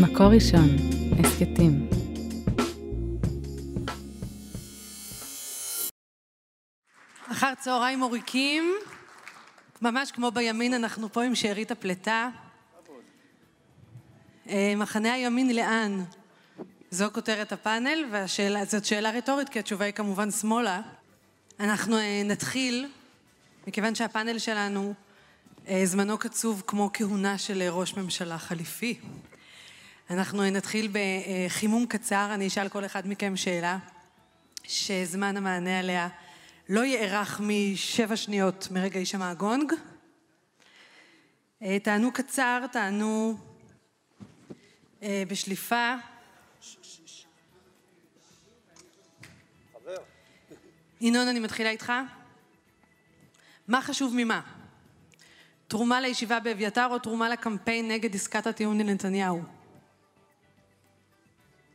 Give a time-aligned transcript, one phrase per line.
[0.00, 0.68] מקור ראשון,
[1.18, 1.88] הסכתים.
[7.32, 8.74] אחר צהריים עוריקים,
[9.82, 12.28] ממש כמו בימין, אנחנו פה עם שארית הפלטה.
[14.48, 16.04] אה, מחנה הימין לאן?
[16.90, 20.80] זו כותרת הפאנל, וזאת שאלה רטורית, כי התשובה היא כמובן שמאלה.
[21.60, 22.88] אנחנו אה, נתחיל,
[23.66, 24.94] מכיוון שהפאנל שלנו,
[25.68, 28.98] אה, זמנו קצוב כמו כהונה של ראש ממשלה חליפי.
[30.10, 33.78] אנחנו נתחיל בחימום קצר, אני אשאל כל אחד מכם שאלה,
[34.64, 36.08] שזמן המענה עליה
[36.68, 39.72] לא יארך משבע שניות מרגע יישמע הגונג.
[41.82, 43.38] תענו קצר, תענו
[45.02, 45.94] בשליפה.
[51.00, 51.92] ינון, אני מתחילה איתך.
[53.68, 54.40] מה חשוב ממה?
[55.68, 59.42] תרומה לישיבה באביתר או תרומה לקמפיין נגד עסקת הטיעון לנתניהו?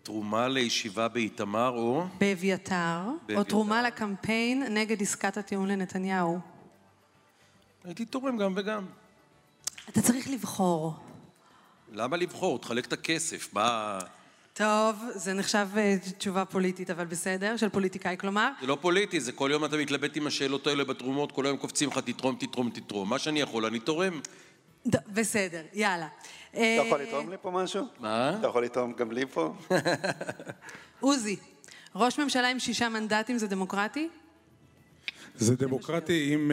[0.09, 2.05] תרומה לישיבה באיתמר או?
[2.19, 3.01] באביתר,
[3.35, 6.39] או תרומה לקמפיין נגד עסקת הטיעון לנתניהו?
[7.83, 8.85] הייתי תורם גם וגם.
[9.89, 10.93] אתה צריך לבחור.
[11.91, 12.59] למה לבחור?
[12.59, 13.99] תחלק את הכסף, מה...
[14.53, 15.67] טוב, זה נחשב
[16.17, 18.51] תשובה פוליטית, אבל בסדר, של פוליטיקאי, כלומר?
[18.61, 21.89] זה לא פוליטי, זה כל יום אתה מתלבט עם השאלות האלה בתרומות, כל היום קופצים
[21.89, 23.09] לך תתרום, תתרום, תתרום.
[23.09, 24.19] מה שאני יכול, אני תורם.
[24.85, 26.07] בסדר, יאללה.
[26.51, 27.85] אתה יכול לתרום לי פה משהו?
[27.99, 28.37] מה?
[28.39, 29.53] אתה יכול לתרום גם לי פה?
[30.99, 31.35] עוזי,
[31.95, 34.09] ראש ממשלה עם שישה מנדטים זה דמוקרטי?
[35.35, 36.51] זה דמוקרטי אם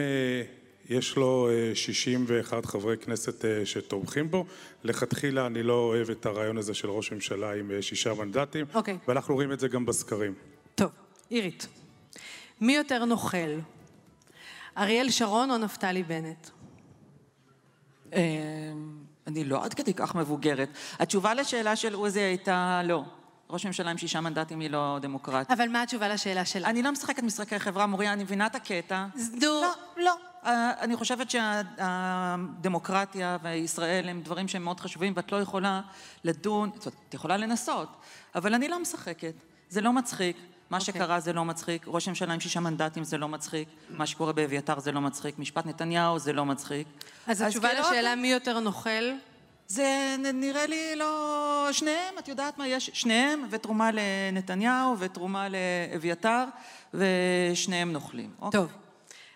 [0.89, 4.45] יש לו 61 חברי כנסת שתומכים בו.
[4.83, 8.97] לכתחילה אני לא אוהב את הרעיון הזה של ראש ממשלה עם שישה מנדטים, אוקיי.
[9.07, 10.33] ואנחנו רואים את זה גם בסקרים.
[10.75, 10.91] טוב,
[11.29, 11.67] עירית.
[12.61, 13.59] מי יותר נוכל?
[14.77, 16.47] אריאל שרון או נפתלי בנט?
[19.27, 20.69] אני לא עד כדי כך מבוגרת.
[20.99, 23.03] התשובה לשאלה של עוזי הייתה לא.
[23.49, 25.51] ראש ממשלה עם שישה מנדטים היא לא דמוקרטית.
[25.51, 26.69] אבל מה התשובה לשאלה שלה?
[26.69, 29.05] אני לא משחקת משחקי חברה, מוריה, אני מבינה את הקטע.
[29.15, 29.21] נו.
[29.41, 30.15] לא, לא.
[30.45, 35.81] אה, אני חושבת שהדמוקרטיה וישראל הם דברים שהם מאוד חשובים, ואת לא יכולה
[36.23, 37.89] לדון, זאת אומרת, את יכולה לנסות,
[38.35, 39.33] אבל אני לא משחקת.
[39.69, 40.37] זה לא מצחיק.
[40.69, 44.33] מה שקרה זה לא מצחיק, ראש ממשלה עם שישה מנדטים זה לא מצחיק, מה שקורה
[44.33, 46.87] באביתר זה לא מצחיק, משפט נתניהו זה לא מצחיק.
[47.27, 49.11] אז התשובה כאילו, לשאלה מי יותר נוכל?
[49.67, 51.69] זה נראה לי לא...
[51.71, 52.89] שניהם, את יודעת מה יש?
[52.93, 56.43] שניהם, ותרומה לנתניהו, ותרומה לאביתר,
[56.93, 58.31] ושניהם נוכלים.
[58.41, 58.59] אוקיי?
[58.59, 58.71] טוב.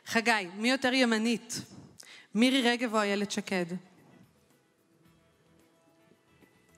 [0.05, 1.61] חגי, מי יותר ימנית?
[2.35, 3.65] מירי רגב או איילת שקד?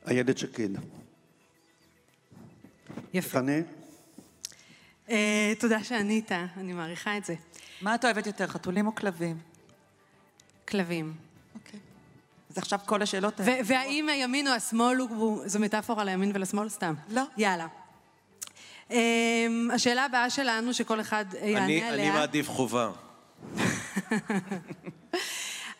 [0.07, 0.69] איילת שקד.
[3.13, 3.39] יפה.
[5.09, 7.35] אה, תודה שענית, אני מעריכה את זה.
[7.81, 9.37] מה את אוהבת יותר, חתולים או כלבים?
[10.67, 11.13] כלבים.
[11.55, 11.79] אוקיי.
[12.49, 15.41] אז עכשיו כל השאלות ו- והאם הימין או השמאל הוא...
[15.45, 16.93] זו מטאפורה לימין ולשמאל סתם?
[17.09, 17.23] לא.
[17.37, 17.67] יאללה.
[18.91, 22.09] אמ, השאלה הבאה שלנו, שכל אחד יענה אני, עליה.
[22.09, 22.91] אני מעדיף חובה.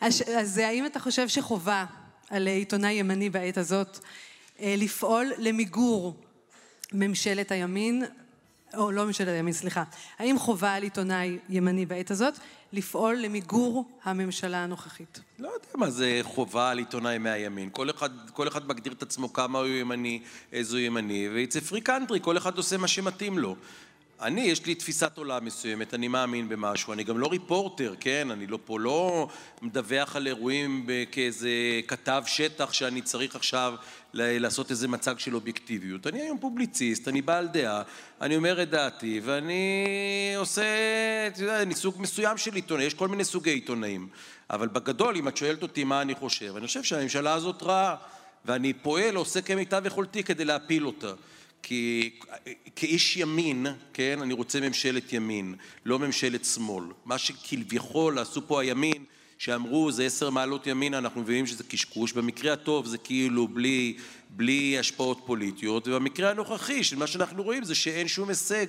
[0.00, 1.84] אז האם אתה חושב שחובה
[2.30, 3.98] על עיתונאי ימני בעת הזאת
[4.60, 6.16] אה, לפעול למיגור
[6.92, 8.04] ממשלת הימין,
[8.76, 9.82] או לא ממשלת הימין, סליחה,
[10.18, 12.34] האם חובה על עיתונאי ימני בעת הזאת
[12.72, 15.20] לפעול למיגור הממשלה הנוכחית?
[15.38, 17.68] לא יודע מה זה חובה על עיתונאי מהימין.
[17.72, 21.72] כל אחד, כל אחד מגדיר את עצמו כמה הוא ימני, איזה הוא ימני, ו-it's a
[21.72, 23.56] free country, כל אחד עושה מה שמתאים לו.
[24.22, 28.30] אני, יש לי תפיסת עולם מסוימת, אני מאמין במשהו, אני גם לא ריפורטר, כן?
[28.30, 29.28] אני לא פה לא
[29.62, 31.50] מדווח על אירועים כאיזה
[31.86, 33.74] כתב שטח שאני צריך עכשיו
[34.14, 36.06] לעשות איזה מצג של אובייקטיביות.
[36.06, 37.82] אני היום פובליציסט, אני בעל דעה,
[38.20, 40.64] אני אומר את דעתי, ואני עושה,
[41.26, 44.08] אתה יודע, אני סוג מסוים של עיתונאי, יש כל מיני סוגי עיתונאים.
[44.50, 47.96] אבל בגדול, אם את שואלת אותי מה אני חושב, אני חושב שהממשלה הזאת רעה,
[48.44, 51.12] ואני פועל, עושה כמיטב יכולתי כדי להפיל אותה.
[51.66, 52.10] כי
[52.76, 55.54] כאיש ימין, כן, אני רוצה ממשלת ימין,
[55.84, 56.84] לא ממשלת שמאל.
[57.04, 59.04] מה שכביכול עשו פה הימין,
[59.38, 63.96] שאמרו זה עשר מעלות ימינה, אנחנו מבינים שזה קשקוש, במקרה הטוב זה כאילו בלי,
[64.30, 68.66] בלי השפעות פוליטיות, ובמקרה הנוכחי של מה שאנחנו רואים זה שאין שום הישג,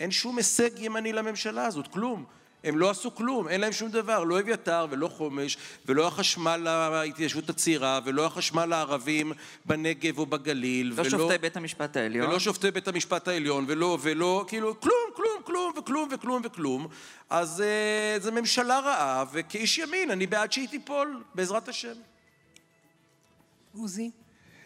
[0.00, 2.24] אין שום הישג ימני לממשלה הזאת, כלום.
[2.64, 5.56] הם לא עשו כלום, אין להם שום דבר, לא אביתר ולא חומש
[5.86, 9.32] ולא החשמל להתיישבות הצעירה ולא החשמל לערבים
[9.64, 11.10] בנגב או בגליל לא ולא...
[11.10, 12.28] שופטי בית המשפט העליון.
[12.28, 16.86] ולא שופטי בית המשפט העליון, ולא, ולא, כאילו, כלום, כלום, כלום, וכלום, וכלום, וכלום.
[17.30, 17.62] אז
[18.18, 21.94] uh, זו ממשלה רעה, וכאיש ימין, אני בעד שהיא תיפול, בעזרת השם.
[23.78, 24.10] עוזי?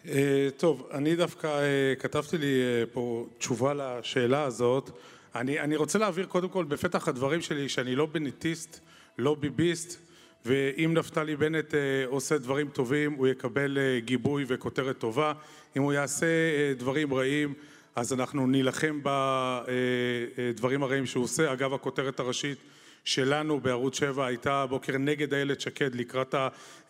[0.09, 4.91] אה, טוב, אני דווקא אה, כתבתי לי אה, פה תשובה לשאלה הזאת.
[5.35, 8.81] אני, אני רוצה להבהיר קודם כל בפתח הדברים שלי שאני לא בנטיסט,
[9.19, 10.09] לא ביביסט
[10.45, 15.33] ואם נפתלי בנט אה, עושה דברים טובים, הוא יקבל אה, גיבוי וכותרת טובה.
[15.77, 17.55] אם הוא יעשה אה, דברים רעים,
[17.97, 21.53] אז אנחנו נילחם בדברים הרעים שהוא עושה.
[21.53, 22.59] אגב, הכותרת הראשית
[23.05, 26.35] שלנו בערוץ 7 הייתה הבוקר נגד איילת שקד לקראת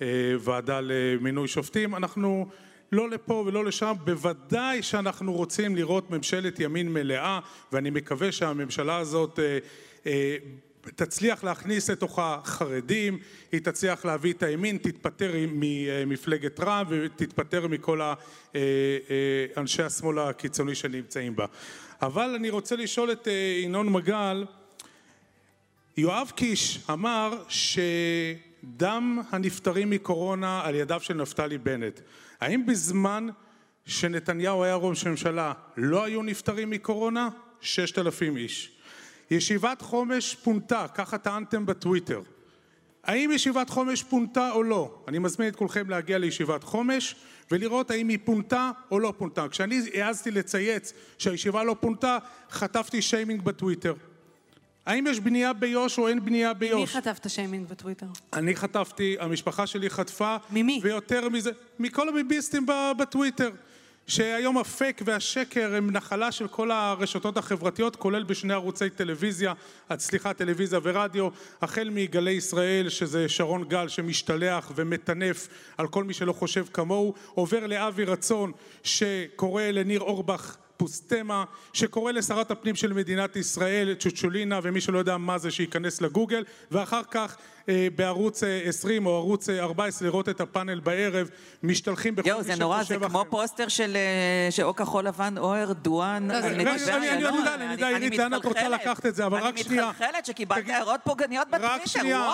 [0.01, 1.95] הוועדה למינוי שופטים.
[1.95, 2.49] אנחנו
[2.93, 7.41] לא לפה ולא לשם, בוודאי שאנחנו רוצים לראות ממשלת ימין מלאה,
[7.73, 9.59] ואני מקווה שהממשלה הזאת אה,
[10.07, 10.37] אה,
[10.83, 13.19] תצליח להכניס לתוכה חרדים,
[13.53, 18.15] היא תצליח להביא את הימין, תתפטר ממפלגת רע"מ ותתפטר מכל אה,
[19.57, 21.47] אנשי השמאל הקיצוני שנמצאים בה.
[22.03, 23.29] אבל אני רוצה לשאול את
[23.65, 24.45] ינון מגל,
[25.97, 32.01] יואב קיש אמר שדם הנפטרים מקורונה על ידיו של נפתלי בנט.
[32.41, 33.27] האם בזמן
[33.85, 37.29] שנתניהו היה ראש ממשלה לא היו נפטרים מקורונה?
[37.61, 38.73] ששת אלפים איש.
[39.31, 42.23] ישיבת חומש פונתה, ככה טענתם בטוויטר.
[43.05, 45.05] האם ישיבת חומש פונתה או לא?
[45.09, 47.15] אני מזמין את כולכם להגיע לישיבת חומש
[47.51, 49.49] ולראות האם היא פונתה או לא פונתה.
[49.49, 52.19] כשאני העזתי לצייץ שהישיבה לא פונתה,
[52.51, 53.95] חטפתי שיימינג בטוויטר.
[54.89, 56.81] האם יש בנייה ביו"ש או אין בנייה ביו"ש?
[56.81, 58.07] מי חטפת שיימינג בטוויטר?
[58.33, 60.37] אני חטפתי, המשפחה שלי חטפה.
[60.51, 60.81] ממי?
[60.83, 62.67] ויותר מזה, מכל הביביסטים
[62.99, 63.51] בטוויטר.
[64.07, 69.53] שהיום הפייק והשקר הם נחלה של כל הרשתות החברתיות, כולל בשני ערוצי טלוויזיה,
[69.99, 71.29] סליחה, טלוויזיה ורדיו,
[71.63, 75.49] החל מגלי ישראל, שזה שרון גל שמשתלח ומטנף
[75.79, 78.53] על כל מי שלא חושב כמוהו, עובר לאבי רצון
[78.83, 85.39] שקורא לניר אורבך פוסטמה שקורא לשרת הפנים של מדינת ישראל צ'וצ'ולינה ומי שלא יודע מה
[85.39, 87.37] זה שייכנס לגוגל ואחר כך
[87.97, 91.31] בערוץ 20 אה, או ערוץ 14 אה, לראות את הפאנל בערב
[91.63, 92.53] משתלחים בכל מי שחושב אחר.
[92.53, 93.97] יואו זה נורא זה כמו פוסטר של
[94.63, 96.61] או כחול לבן או ארדואן איילון.
[96.61, 99.83] אני יודע, אני יודע עירית לאן את רוצה לקחת את זה אבל רק שנייה.
[99.83, 102.33] אני מתחלחלת שקיבלת הערות פוגעניות בטוויטר רק שנייה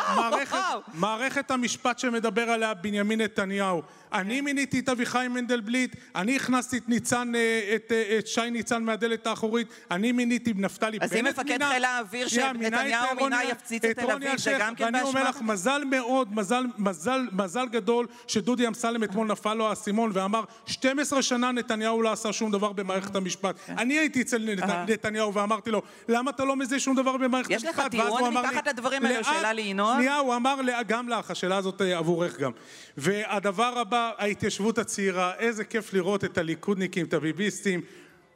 [0.95, 3.83] מערכת המשפט שמדבר עליה בנימין נתניהו
[4.15, 8.83] אני מיניתי את אביחי מנדלבליט, אני הכנסתי את ניצן, אה, את, אה, את שי ניצן
[8.83, 11.31] מהדלת האחורית, אני מיניתי נפתלי בנט מינה.
[11.31, 15.24] אז אם מפקד חיל האוויר שנתניהו מינה יפציץ את תל אביב, זה גם כן באשמת?
[15.29, 21.23] לך, מזל מאוד, מזל, מזל, מזל גדול שדודי אמסלם אתמול נפל לו האסימון ואמר 12
[21.23, 23.57] שנה נתניהו לא עשה שום דבר במערכת המשפט.
[23.67, 23.79] כן.
[23.79, 24.49] אני הייתי אצל
[24.89, 27.71] נתניהו ואמרתי לו, למה אתה לא מזהה שום דבר במערכת המשפט?
[27.71, 29.97] יש לך טיעון מתחת לדברים האלה, שאלה לינון?
[29.97, 30.55] שנייה, הוא אמר,
[30.87, 32.51] גם לך, השאלה הזאת אה, עבורך גם.
[32.97, 37.81] והדבר הבא, ההתיישבות הצעירה, איזה כיף לראות את הליכודניקים, את הביביסטים,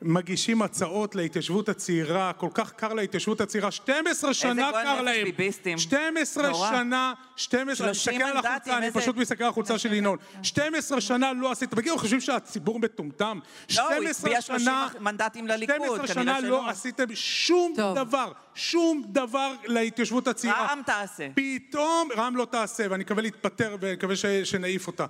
[0.02, 5.26] מגישים הצעות להתיישבות הצעירה, כל כך קר להתיישבות הצעירה, 12 שנה קר להם.
[5.78, 10.18] 12 שנה, 12, אני מסתכל על החולצה, אני פשוט מסתכל על החולצה של ינון.
[10.42, 13.38] 12 שנה לא עשית, תגידו, חושבים שהציבור מטומטם?
[13.76, 20.28] לא, הוא הצביע 30 מנדטים לליכוד, 12 שנה לא עשיתם שום דבר, שום דבר להתיישבות
[20.28, 20.66] הצעירה.
[20.66, 21.28] רע"מ תעשה.
[21.34, 24.14] פתאום, רע"מ לא תעשה, ואני מקווה להתפטר ואני מקווה
[24.44, 25.06] שנעיף אותה.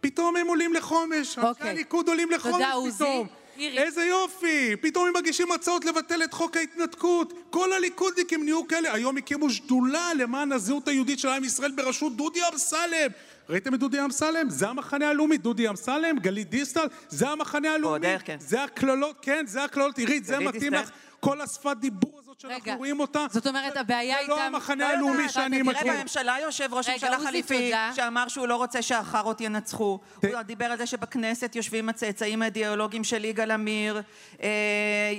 [0.00, 1.70] פתאום הם עולים לחומש, אנשי אוקיי.
[1.70, 3.26] הליכוד עולים לחומש פתאום.
[3.60, 4.76] איזה יופי!
[4.80, 7.32] פתאום הם מגישים הצעות לבטל את חוק ההתנתקות.
[7.50, 8.94] כל הליכודניקים נהיו כאלה.
[8.94, 13.10] היום הקימו שדולה למען הזהות היהודית של עם ישראל בראשות דודי אמסלם.
[13.48, 14.50] ראיתם את דודי אמסלם?
[14.50, 15.38] זה המחנה הלאומי.
[15.38, 18.06] דודי אמסלם, גלית דיסטל, זה המחנה הלאומי.
[18.24, 18.36] כן.
[18.40, 19.98] זה הקללות, כן, זה הקללות.
[19.98, 20.90] עירית, זה מתאים לך.
[21.20, 23.26] כל השפת דיבור שאנחנו רואים אותה.
[23.30, 24.16] זאת אומרת, הבעיה.
[24.22, 25.82] זה לא המחנה הלאומי שאני מכיר.
[25.82, 29.98] תראה, בממשלה יושב ראש ממשלה חליפי, שאמר שהוא לא רוצה שהחארות ינצחו.
[30.22, 34.02] הוא דיבר על זה שבכנסת יושבים הצאצאים האידיאולוגיים של יגאל עמיר.
[34.42, 34.48] אה,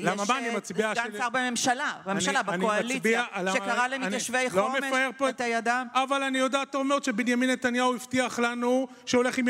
[0.01, 0.93] למה מה, אני מצביע...
[0.95, 3.23] סגן שר בממשלה, בממשלה, בקואליציה,
[3.53, 4.83] שקרא למתיישבי לא חומש
[5.29, 5.87] את הידם.
[5.93, 9.45] אבל אני יודע טוב מאוד שבנימין נתניהו הבטיח לנו שהולך עם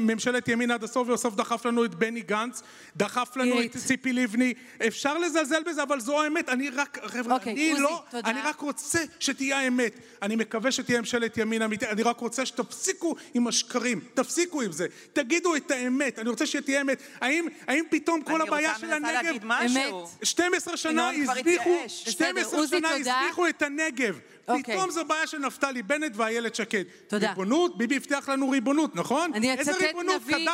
[0.00, 2.62] ממשלת ימין עד הסוף, ובסוף דחף לנו את בני גנץ,
[2.96, 4.54] דחף לנו את ציפי לבני.
[4.86, 6.48] אפשר לזלזל בזה, אבל זו האמת.
[6.48, 6.98] אני רק...
[7.08, 8.30] חבר'ה, אוקיי, אני עוזי, לא, תודה.
[8.30, 9.92] אני רק רוצה שתהיה האמת.
[10.22, 14.86] אני מקווה שתהיה ממשלת ימין אמיתית, אני רק רוצה שתפסיקו עם השקרים, תפסיקו עם זה,
[15.12, 17.02] תגידו את האמת, אני רוצה שתהיה אמת.
[17.20, 19.08] האם, האם פתאום כל הבעיה של הנגב...
[19.08, 20.08] אני רוצה להגיד משהו.
[20.22, 24.18] 12 שנה הזניחו, 12 שנה הזניחו את הנגב.
[24.48, 24.50] Okay.
[24.50, 24.76] אוקיי.
[24.76, 26.84] פתאום זו בעיה של נפתלי בנט ואיילת שקד.
[27.08, 27.28] תודה.
[27.28, 29.34] ריבונות, ביבי הבטיח לנו ריבונות, נכון?
[29.34, 29.82] אני אצטט
[30.16, 30.48] נביא,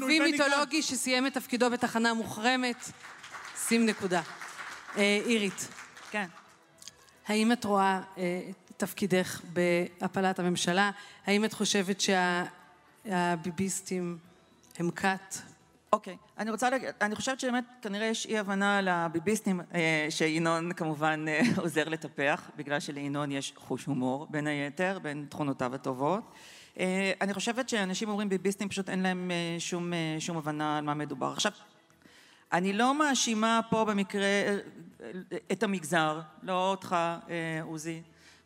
[0.00, 2.90] נביא מיתולוגי שסיים את תפקידו בתחנה מוחרמת.
[3.68, 4.22] שים נקודה.
[4.96, 5.68] אה, אירית.
[6.14, 6.26] כן.
[7.26, 8.40] האם את רואה אה,
[8.76, 10.90] תפקידך בהפלת הממשלה?
[11.26, 12.02] האם את חושבת
[13.04, 14.18] שהביביסטים
[14.78, 15.36] הם כת?
[15.92, 16.16] אוקיי, okay.
[16.38, 21.40] אני רוצה להגיד, אני חושבת שבאמת כנראה יש אי הבנה לביביסטים אה, שינון כמובן אה,
[21.62, 26.22] עוזר לטפח, בגלל שלינון יש חוש הומור בין היתר, בין תכונותיו הטובות.
[26.78, 30.84] אה, אני חושבת שאנשים אומרים ביביסטים פשוט אין להם אה, שום, אה, שום הבנה על
[30.84, 31.32] מה מדובר.
[31.32, 31.52] עכשיו,
[32.54, 34.26] אני לא מאשימה פה במקרה
[35.52, 36.96] את המגזר, לא אותך
[37.62, 38.02] עוזי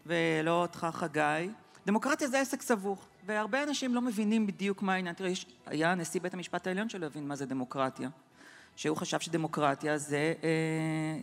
[0.07, 1.51] ולא אותך חגי,
[1.87, 5.15] דמוקרטיה זה עסק סבוך, והרבה אנשים לא מבינים בדיוק מה העניין.
[5.15, 5.33] תראה,
[5.67, 8.09] היה נשיא בית המשפט העליון שלא הבין מה זה דמוקרטיה.
[8.79, 10.49] שהוא חשב שדמוקרטיה זה, אה,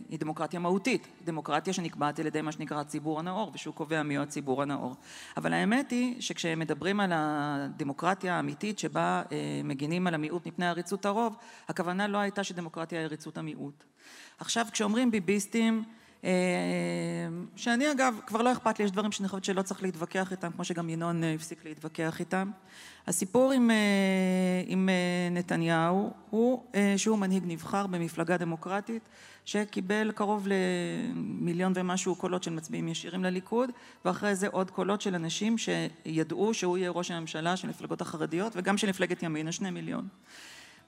[0.08, 4.22] היא דמוקרטיה מהותית, דמוקרטיה שנקבעת על ידי מה שנקרא הציבור הנאור, ושהוא קובע מי הוא
[4.22, 4.94] הציבור הנאור.
[5.36, 11.06] אבל האמת היא שכשהם מדברים על הדמוקרטיה האמיתית שבה אה, מגינים על המיעוט מפני עריצות
[11.06, 11.36] הרוב,
[11.68, 13.84] הכוונה לא הייתה שדמוקרטיה היא עריצות המיעוט.
[14.38, 15.84] עכשיו כשאומרים ביביסטים
[17.56, 20.64] שאני אגב, כבר לא אכפת לי, יש דברים שאני חושבת שלא צריך להתווכח איתם, כמו
[20.64, 22.50] שגם ינון אה, הפסיק להתווכח איתם.
[23.06, 23.76] הסיפור עם, אה,
[24.66, 24.88] עם
[25.30, 26.64] נתניהו הוא
[26.96, 29.08] שהוא מנהיג נבחר במפלגה דמוקרטית
[29.44, 33.70] שקיבל קרוב למיליון ומשהו קולות של מצביעים ישירים לליכוד
[34.04, 38.78] ואחרי זה עוד קולות של אנשים שידעו שהוא יהיה ראש הממשלה של מפלגות החרדיות וגם
[38.78, 40.08] של מפלגת ימינה, שני מיליון.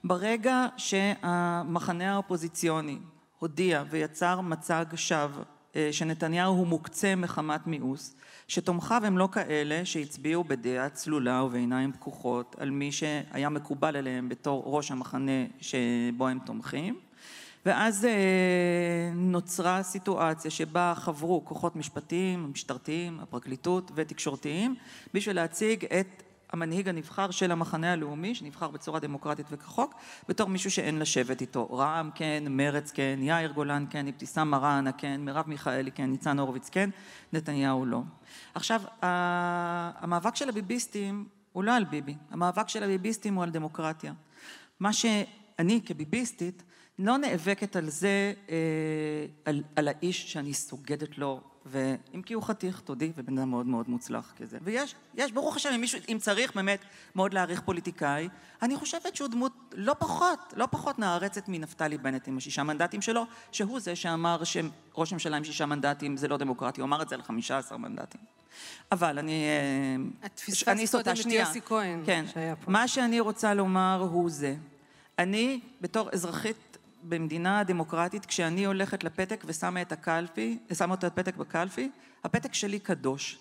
[0.03, 2.97] ברגע שהמחנה האופוזיציוני
[3.39, 5.43] הודיע ויצר מצג שווא
[5.75, 8.15] אה, שנתניהו הוא מוקצה מחמת מיאוס,
[8.47, 14.63] שתומכיו הם לא כאלה שהצביעו בדעה צלולה ובעיניים פקוחות על מי שהיה מקובל עליהם בתור
[14.65, 16.99] ראש המחנה שבו הם תומכים,
[17.65, 24.75] ואז אה, נוצרה סיטואציה שבה חברו כוחות משפטיים, משטרתיים, הפרקליטות ותקשורתיים
[25.13, 29.95] בשביל להציג את המנהיג הנבחר של המחנה הלאומי, שנבחר בצורה דמוקרטית וכחוק,
[30.29, 31.73] בתור מישהו שאין לשבת איתו.
[31.73, 36.69] רע"מ כן, מרץ כן, יאיר גולן כן, אבתיסאם מראענה כן, מרב מיכאלי כן, ניצן הורוביץ
[36.69, 36.89] כן,
[37.33, 38.01] נתניהו לא.
[38.55, 44.13] עכשיו, המאבק של הביביסטים הוא לא על ביבי, המאבק של הביביסטים הוא על דמוקרטיה.
[44.79, 46.63] מה שאני כביביסטית
[46.99, 48.55] לא נאבקת על זה, אה,
[49.45, 53.89] על, על האיש שאני סוגדת לו ואם כי הוא חתיך, תודי, ובן אדם מאוד מאוד
[53.89, 54.57] מוצלח כזה.
[54.61, 56.79] ויש, יש, ברוך השם, אם מישהו, אם צריך באמת
[57.15, 58.29] מאוד להעריך פוליטיקאי,
[58.61, 63.25] אני חושבת שהוא דמות לא פחות, לא פחות נערצת מנפתלי בנט עם השישה מנדטים שלו,
[63.51, 67.15] שהוא זה שאמר שראש ממשלה עם שישה מנדטים זה לא דמוקרטי, הוא אמר את זה
[67.15, 68.21] על חמישה עשר מנדטים.
[68.91, 69.45] אבל אני...
[70.25, 72.25] את פספסת קודם את יוסי כהן, כן.
[72.33, 72.71] שהיה פה.
[72.71, 74.55] מה שאני רוצה לומר הוא זה.
[75.19, 76.68] אני, בתור אזרחית
[77.03, 81.89] במדינה דמוקרטית, כשאני הולכת לפתק ושמה את הקלפי, שמה את הפתק בקלפי,
[82.23, 83.39] הפתק שלי קדוש.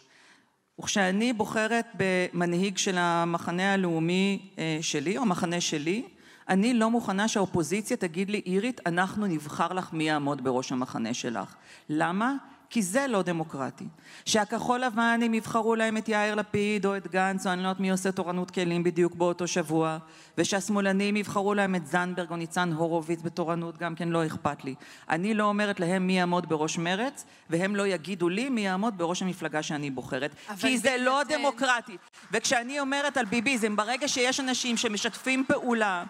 [0.81, 6.05] וכשאני בוחרת במנהיג של המחנה הלאומי אה, שלי, או המחנה שלי,
[6.49, 11.55] אני לא מוכנה שהאופוזיציה תגיד לי, אירית, אנחנו נבחר לך מי יעמוד בראש המחנה שלך.
[11.89, 12.35] למה?
[12.71, 13.85] כי זה לא דמוקרטי.
[14.25, 17.81] שהכחול לבן הם יבחרו להם את יאיר לפיד או את גנץ או אני לא יודעת
[17.81, 19.99] מי עושה תורנות כלים בדיוק באותו שבוע
[20.39, 24.75] ושהשמאלנים יבחרו להם את זנדברג או ניצן הורוביץ בתורנות גם כן לא אכפת לי.
[25.11, 29.23] אני לא אומרת להם מי יעמוד בראש מרץ והם לא יגידו לי מי יעמוד בראש
[29.23, 31.97] המפלגה שאני בוחרת כי זה לא דמוקרטי.
[32.33, 36.05] וכשאני אומרת על ביביזם ברגע שיש אנשים שמשתפים פעולה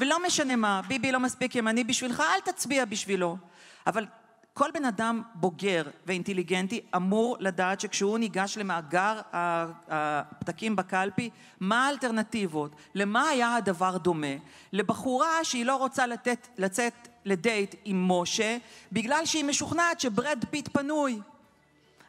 [0.00, 3.36] ולא משנה מה ביבי לא מספיק ימני בשבילך אל תצביע בשבילו
[3.86, 4.06] אבל
[4.54, 11.30] כל בן אדם בוגר ואינטליגנטי אמור לדעת שכשהוא ניגש למאגר הפתקים בקלפי,
[11.60, 12.76] מה האלטרנטיבות?
[12.94, 14.36] למה היה הדבר דומה?
[14.72, 18.56] לבחורה שהיא לא רוצה לתת, לצאת לדייט עם משה
[18.92, 21.20] בגלל שהיא משוכנעת שברד פיט פנוי.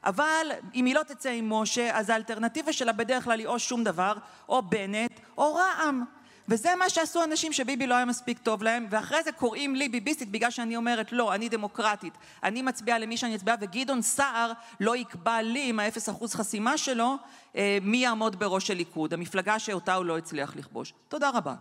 [0.03, 3.83] אבל אם היא לא תצא עם משה, אז האלטרנטיבה שלה בדרך כלל היא או שום
[3.83, 4.13] דבר,
[4.49, 6.03] או בנט, או רע"מ.
[6.49, 10.31] וזה מה שעשו אנשים שביבי לא היה מספיק טוב להם, ואחרי זה קוראים לי ביביסטית
[10.31, 15.41] בגלל שאני אומרת לא, אני דמוקרטית, אני מצביעה למי שאני אצביע, וגדעון סער לא יקבע
[15.41, 17.15] לי עם האפס אחוז חסימה שלו
[17.55, 20.93] אה, מי יעמוד בראש הליכוד, המפלגה שאותה הוא לא הצליח לכבוש.
[21.07, 21.53] תודה רבה.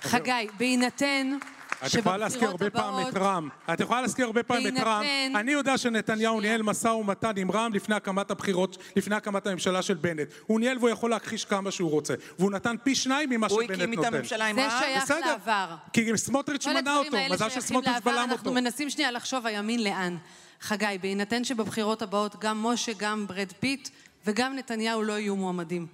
[0.00, 1.38] חגי, בהינתן
[1.86, 3.48] את יכולה להזכיר הרבה פעם את רע"מ.
[3.72, 5.36] את יכולה להזכיר הרבה פעם את רע"מ.
[5.36, 9.94] אני יודע שנתניהו ניהל משא ומתן עם רע"מ לפני הקמת הבחירות, לפני הקמת הממשלה של
[9.94, 10.28] בנט.
[10.46, 12.14] הוא ניהל והוא יכול להכחיש כמה שהוא רוצה.
[12.38, 13.80] והוא נתן פי שניים ממה שבנט נותן.
[13.80, 14.70] הוא הקים את הממשלה עם רע"מ?
[14.70, 15.74] זה שייך לעבר.
[15.92, 17.16] כי סמוטריץ' מנע אותו.
[17.30, 18.32] מזל שסמוטריץ' בלם אותו.
[18.32, 20.16] אנחנו מנסים שנייה לחשוב הימין לאן.
[20.60, 23.88] חגי, בהינתן שבבחירות הבאות גם משה, גם ברד פיט
[24.26, 25.86] וגם נתניהו לא יהיו מועמדים.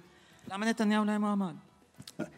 [0.51, 1.53] למה נתניהו לא יהיה מועמד?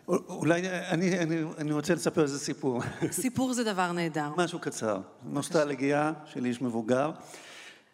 [0.08, 2.82] אולי אני, אני, אני רוצה לספר איזה סיפור.
[3.12, 4.30] סיפור זה דבר נהדר.
[4.38, 5.00] משהו קצר.
[5.24, 7.12] נוסטלגיה של איש מבוגר.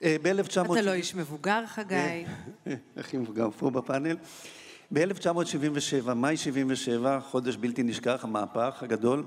[0.04, 0.72] אה, ב-1900...
[0.72, 2.26] אתה לא איש מבוגר, חגי.
[2.68, 4.18] אה, הכי מבוגר פה בפאנל.
[4.94, 9.24] ב-1977, מאי 77, חודש בלתי נשכח, המהפך הגדול,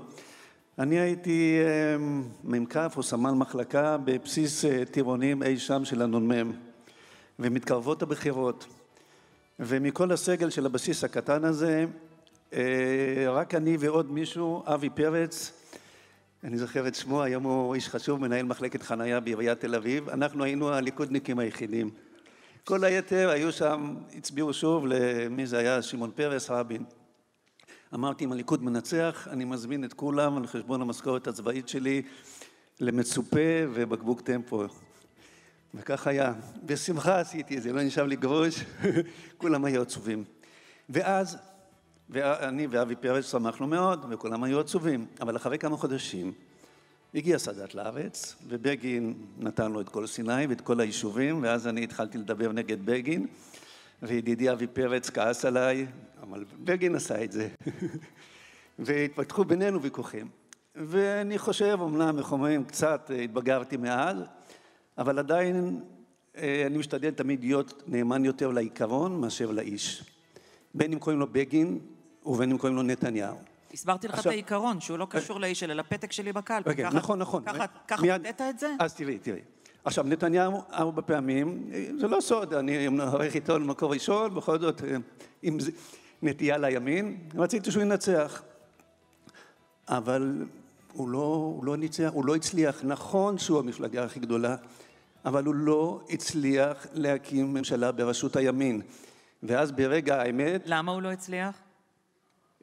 [0.79, 1.97] אני הייתי אה,
[2.43, 6.51] מ"כ או סמל מחלקה בבסיס טירונים אי שם של הנ"מ,
[7.39, 8.67] ומתקרבות הבחירות.
[9.59, 11.85] ומכל הסגל של הבסיס הקטן הזה אה,
[13.27, 15.51] רק אני ועוד מישהו, אבי פרץ,
[16.43, 20.43] אני זוכר את שמו, היום הוא איש חשוב, מנהל מחלקת חנייה בעיריית תל אביב, אנחנו
[20.43, 21.89] היינו הליכודניקים היחידים.
[22.63, 26.83] כל היתר היו שם, הצביעו שוב למי זה היה, שמעון פרס, רבין.
[27.93, 32.01] אמרתי, אם הליכוד מנצח, אני מזמין את כולם על חשבון המשכורת הצבאית שלי
[32.79, 33.39] למצופה
[33.73, 34.63] ובקבוק טמפו.
[35.73, 36.33] וכך היה.
[36.63, 38.63] בשמחה עשיתי את זה, לא נשאר לי גרוש,
[39.37, 40.23] כולם היו עצובים.
[40.89, 41.37] ואז,
[42.09, 45.05] ואני ואבי פרץ שמחנו מאוד, וכולם היו עצובים.
[45.21, 46.33] אבל אחרי כמה חודשים,
[47.15, 52.17] הגיע סאדאת לארץ, ובגין נתן לו את כל סיני ואת כל היישובים, ואז אני התחלתי
[52.17, 53.27] לדבר נגד בגין,
[54.01, 55.85] וידידי אבי פרץ כעס עליי,
[56.21, 57.47] אבל בגין עשה את זה.
[58.79, 60.27] והתפתחו בינינו ויכוחים.
[60.75, 64.17] ואני חושב, אמנם, איך אומרים, קצת התבגרתי מאז,
[64.97, 65.81] אבל עדיין
[66.37, 70.03] אה, אני משתדל תמיד להיות נאמן יותר לעיקרון מאשר לאיש.
[70.73, 71.79] בין אם קוראים לו בגין
[72.27, 73.37] ובין אם קוראים לו נתניהו.
[73.73, 76.75] הסברתי לך את העיקרון, שהוא לא קשור לאיש, אלא לפתק שלי בקלפי.
[76.75, 77.43] ככה- נכון, נכון.
[77.87, 78.73] ככה- הודית את זה?
[78.79, 79.39] אז תראי, תראי.
[79.85, 81.69] עכשיו, נתניהו ארבע פעמים,
[81.99, 84.95] זה לא סוד, אני עורך איתו למקור ראשון, בכל זאת, אה,
[85.41, 85.57] עם
[86.21, 88.41] נטייה לימין, רציתי שהוא ינצח.
[89.89, 90.43] אבל
[90.93, 91.19] הוא לא,
[91.55, 92.79] הוא לא ניצח, הוא לא הצליח.
[92.83, 94.55] נכון שהוא המפלגה הכי גדולה,
[95.25, 98.81] אבל הוא לא הצליח להקים ממשלה בראשות הימין.
[99.43, 101.55] ואז ברגע האמת, למה הוא לא הצליח?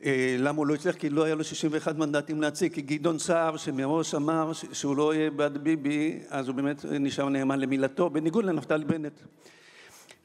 [0.04, 0.96] אה, למה הוא לא הצליח?
[0.96, 5.30] כי לא היה לו 61 מנדטים להציג, כי גדעון סער שמראש אמר שהוא לא יהיה
[5.30, 9.20] בעד ביבי, אז הוא באמת נשאר נאמן למילתו, בניגוד לנפתלי בנט.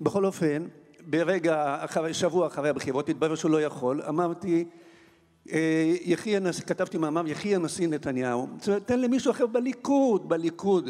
[0.02, 0.68] בכל אופן,
[1.08, 4.66] ברגע, אחרי, שבוע אחרי הבחירות, התברר שהוא לא יכול, אמרתי,
[6.02, 8.48] יחי הנשיא, כתבתי מאמר, יחי הנשיא נתניהו,
[8.86, 10.90] תן למישהו אחר בליכוד, בליכוד,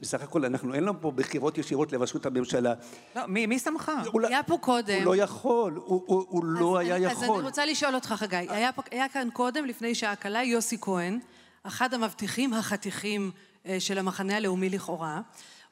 [0.00, 2.74] בסך הכל אנחנו, אין לנו פה בחירות ישירות לראשות הממשלה,
[3.16, 3.92] לא, מי מי שמך?
[4.12, 4.96] הוא לא- היה פה קודם.
[4.96, 7.24] הוא לא יכול, הוא- הוא הוא לא אז היה אני- יכול.
[7.24, 10.76] אז אני רוצה לשאול אותך, חגי, היה, פה, היה כאן קודם, לפני שעה קלה, יוסי
[10.80, 11.18] כהן,
[11.62, 13.30] אחד המבטיחים החתיכים
[13.66, 15.20] אה, של המחנה הלאומי לכאורה,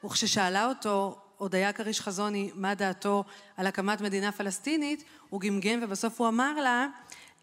[0.04, 3.24] וכששאלה אותו הודיה כריש חזוני מה דעתו
[3.56, 6.86] על הקמת מדינה פלסטינית, הוא גמגם ובסוף הוא אמר לה,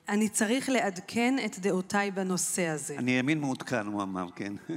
[0.10, 2.96] אני צריך לעדכן את דעותיי בנושא הזה.
[2.98, 4.53] אני ימין מעודכן, הוא אמר, כן.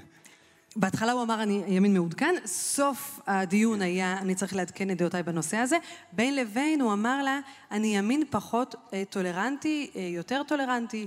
[0.76, 5.56] בהתחלה הוא אמר, אני ימין מעודכן, סוף הדיון היה, אני צריך לעדכן את דעותיי בנושא
[5.56, 5.76] הזה.
[6.12, 7.40] בין לבין הוא אמר לה,
[7.70, 11.06] אני ימין פחות אה, טולרנטי, אה, יותר טולרנטי.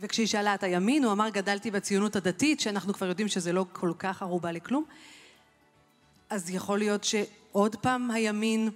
[0.00, 3.92] וכשהיא שאלה את הימין, הוא אמר, גדלתי בציונות הדתית, שאנחנו כבר יודעים שזה לא כל
[3.98, 4.84] כך ערובה לכלום.
[6.30, 8.70] אז יכול להיות שעוד פעם הימין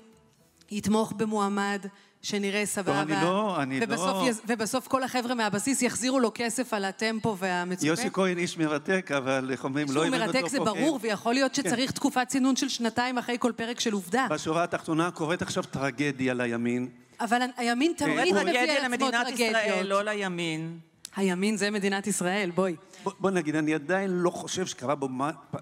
[0.70, 1.86] יתמוך במועמד
[2.24, 6.74] שנראה סבבה, אני לא- אני ובסוף, לא- יז- ובסוף כל החבר'ה מהבסיס יחזירו לו כסף
[6.74, 7.86] על הטמפו והמצופה.
[7.86, 10.64] יוסי כהן איש מרתק, אבל איך אומרים, לא שהוא הבאנו מרתק אותו זה פה.
[10.64, 11.06] ברור, כן.
[11.06, 14.26] ויכול להיות שצריך תקופת צינון של שנתיים אחרי כל פרק של עובדה.
[14.30, 16.88] בשורה התחתונה קורית עכשיו טרגדיה לימין.
[17.20, 19.88] אבל הימין תמיד מביא טרגדיה על עצמו למדינת ישראל, טרגדיות.
[19.88, 20.78] לא לימין.
[21.16, 22.76] הימין זה מדינת ישראל, בואי.
[23.04, 25.08] בוא, בוא נגיד, אני עדיין לא חושב שקרה בו,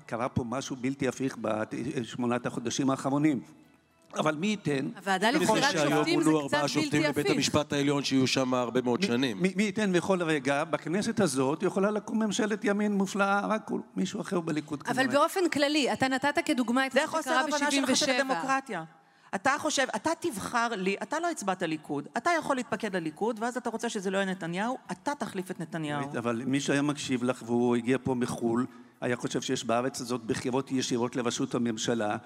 [0.06, 3.40] קרה פה משהו בלתי הפיך בשמונת החודשים האחרונים.
[4.18, 4.88] אבל מי ייתן...
[4.96, 7.36] הוועדה אני לבחירת חושב שהיום שופטים זה קצת שופטים בלתי בבית הפיך.
[7.36, 9.42] המשפט העליון שיהיו שם הרבה מאוד שנים.
[9.42, 14.40] מי, מי ייתן בכל רגע, בכנסת הזאת יכולה לקום ממשלת ימין מופלאה, רק מישהו אחר
[14.40, 15.12] בליכוד אבל כנראה.
[15.12, 18.12] באופן כללי, אתה נתת כדוגמה את זה מה חוסר שקרה הבנה שלך של ב-77.
[18.12, 18.84] הדמוקרטיה.
[19.34, 23.70] אתה חושב, אתה תבחר לי, אתה לא הצבעת ליכוד, אתה יכול להתפקד לליכוד, ואז אתה
[23.70, 26.02] רוצה שזה לא יהיה נתניהו, אתה תחליף את נתניהו.
[26.18, 28.66] אבל מי שהיה מקשיב לך והוא הגיע פה מחו"ל,
[29.00, 32.16] היה חושב שיש בארץ הזאת בחירות ישירות לראשות הממשלה.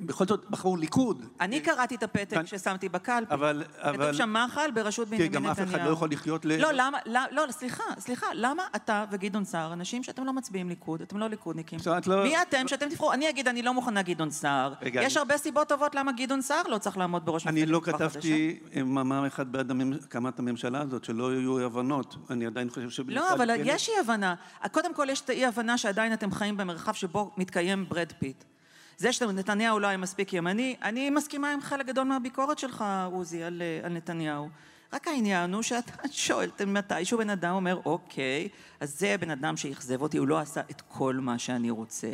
[0.00, 1.24] בכל זאת בחרו ליכוד.
[1.40, 3.34] אני קראתי את הפתק ששמתי בקלפי.
[3.34, 5.70] אבל- כתוב אבל- שם מחל בראשות תראי, בנימין גם נתניהו.
[5.70, 6.56] אף אחד לא יכול לחיות ל...
[6.62, 11.02] לא, למה, לא, לא, סליחה, סליחה, למה אתה וגדעון סער, אנשים שאתם לא מצביעים ליכוד,
[11.02, 11.78] אתם לא ליכודניקים?
[11.78, 13.12] בסדר, את לא- מי אתם שאתם תבחרו?
[13.12, 14.72] אני אגיד, אני לא מוכנה גדעון סער.
[14.82, 17.80] יש אני- הרבה סיבות טובות למה גדעון סער לא צריך לעמוד בראש אני מפלגת לא
[17.80, 19.72] תקווה כתבתי מאמר אחד בעד
[20.04, 22.16] הקמת הממשלה הזאת, שלא יהיו אי הבנות.
[22.30, 23.00] אני עדיין חושב ש...
[23.06, 24.34] לא, אבל יש אי הבנה.
[24.72, 28.44] קודם כל יש את האי הבנה שעדיין אתם חיים במרחב שבו מתקיים ברד פיט.
[29.00, 33.62] זה שנתניהו לא היה מספיק ימני, אני מסכימה עם חלק גדול מהביקורת שלך, עוזי, על,
[33.62, 34.48] אה, על נתניהו.
[34.92, 38.48] רק העניין הוא שאתה שואל מתישהו בן אדם אומר, אוקיי,
[38.80, 42.08] אז זה בן אדם שאכזב אותי, הוא לא עשה את כל מה שאני רוצה,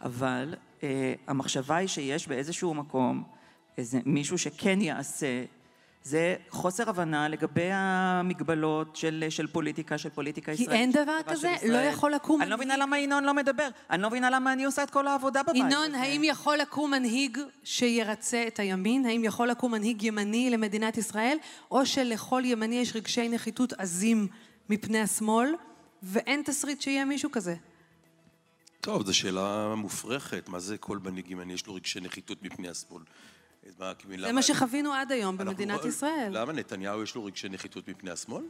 [0.00, 3.24] אבל אה, המחשבה היא שיש באיזשהו מקום
[3.78, 5.44] איזה מישהו שכן יעשה
[6.04, 10.80] זה חוסר הבנה לגבי המגבלות של, של פוליטיקה, של פוליטיקה כי ישראלית.
[10.80, 11.54] אין של דבר כזה.
[11.68, 12.68] לא יכול לקום אני לא מנהיג.
[12.68, 13.68] מבינה למה ינון לא מדבר.
[13.90, 16.00] אני לא מבינה למה אני עושה את כל העבודה בבית ינון, הזה.
[16.00, 19.06] האם יכול לקום מנהיג שירצה את הימין?
[19.06, 21.36] האם יכול לקום מנהיג ימני למדינת ישראל?
[21.70, 24.28] או שלכל ימני יש רגשי נחיתות עזים
[24.68, 25.54] מפני השמאל,
[26.02, 27.54] ואין תסריט שיהיה מישהו כזה?
[28.80, 30.48] טוב, זו שאלה מופרכת.
[30.48, 33.02] מה זה כל מנהיג ימני יש לו רגשי נחיתות מפני השמאל?
[33.78, 36.28] מה, כי זה מה שחווינו עד היום במדינת ישראל.
[36.30, 38.42] למה נתניהו יש לו רגשי נחיתות מפני השמאל?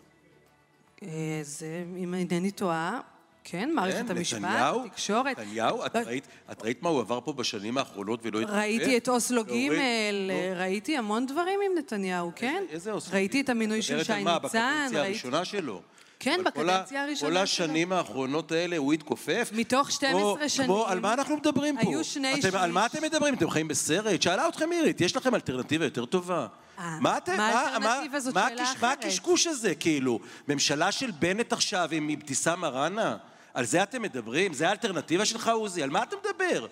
[1.03, 1.09] אה,
[1.43, 3.01] זה, אם אינני טועה,
[3.45, 5.39] כן, מערכת כן, המשפט, נתניהו, התקשורת.
[5.39, 8.57] נתניהו, את לא, ראית- את ראית מה הוא עבר פה בשנים האחרונות ולא התרפא?
[8.57, 10.35] ראיתי את אוסלו ג', לא.
[10.57, 12.65] ראיתי המון דברים עם נתניהו, כן?
[12.71, 13.15] איזה אוסלו?
[13.15, 15.03] ראיתי את המינוי של שי ניצן, בקדנציה.
[15.05, 15.83] הראשונה שלו.
[16.25, 17.65] כן, כל בקדנציה הראשונה כל שלו.
[17.65, 19.51] השנים האחרונות האלה הוא התכופף?
[19.53, 21.89] מתוך 12 כמו- שנים, כמו, על מה אנחנו מדברים פה?
[21.91, 22.95] היו שני אתם, על מה שליש.
[22.95, 23.35] אתם מדברים?
[23.35, 24.23] אתם חיים בסרט?
[24.23, 26.47] שאלה אתכם מירית, יש לכם אלטרנטיבה יותר טובה?
[26.79, 28.21] אה, מה אתם, מה האלטרנטיבה?
[28.21, 29.05] זאת מה שאלה הקש- מה אחרת.
[29.05, 30.19] הקשקוש הזה, כאילו?
[30.49, 33.17] ממשלה של בנט עכשיו עם אבתיסאם מראענה?
[33.55, 34.53] על זה אתם מדברים?
[34.53, 35.83] זה האלטרנטיבה שלך, עוזי?
[35.83, 36.67] על מה אתה מדבר?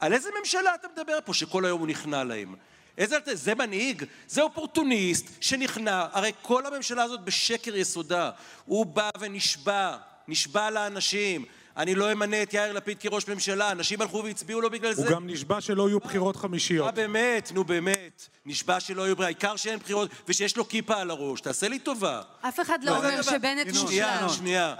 [0.00, 2.54] על איזה ממשלה אתה מדבר פה שכל היום הוא נכנע להם?
[2.98, 4.04] איזה, זה מנהיג?
[4.28, 6.06] זה אופורטוניסט שנכנע.
[6.12, 8.30] הרי כל הממשלה הזאת בשקר יסודה.
[8.64, 9.96] הוא בא ונשבע,
[10.28, 11.44] נשבע לאנשים.
[11.76, 13.72] אני לא אמנה את יאיר לפיד כראש ממשלה.
[13.72, 15.02] אנשים הלכו והצביעו לו בגלל זה.
[15.02, 16.94] הוא גם נשבע שלא יהיו בחירות אה, חמישיות.
[16.94, 18.28] באמת, נו באמת.
[18.46, 19.26] נשבע שלא יהיו בחירות.
[19.26, 21.40] העיקר שאין בחירות ושיש לו כיפה על הראש.
[21.40, 22.22] תעשה לי טובה.
[22.40, 24.38] אף אחד לא לא, אומר שבנט ינון, שנייה, מושלם.
[24.38, 24.74] שנייה.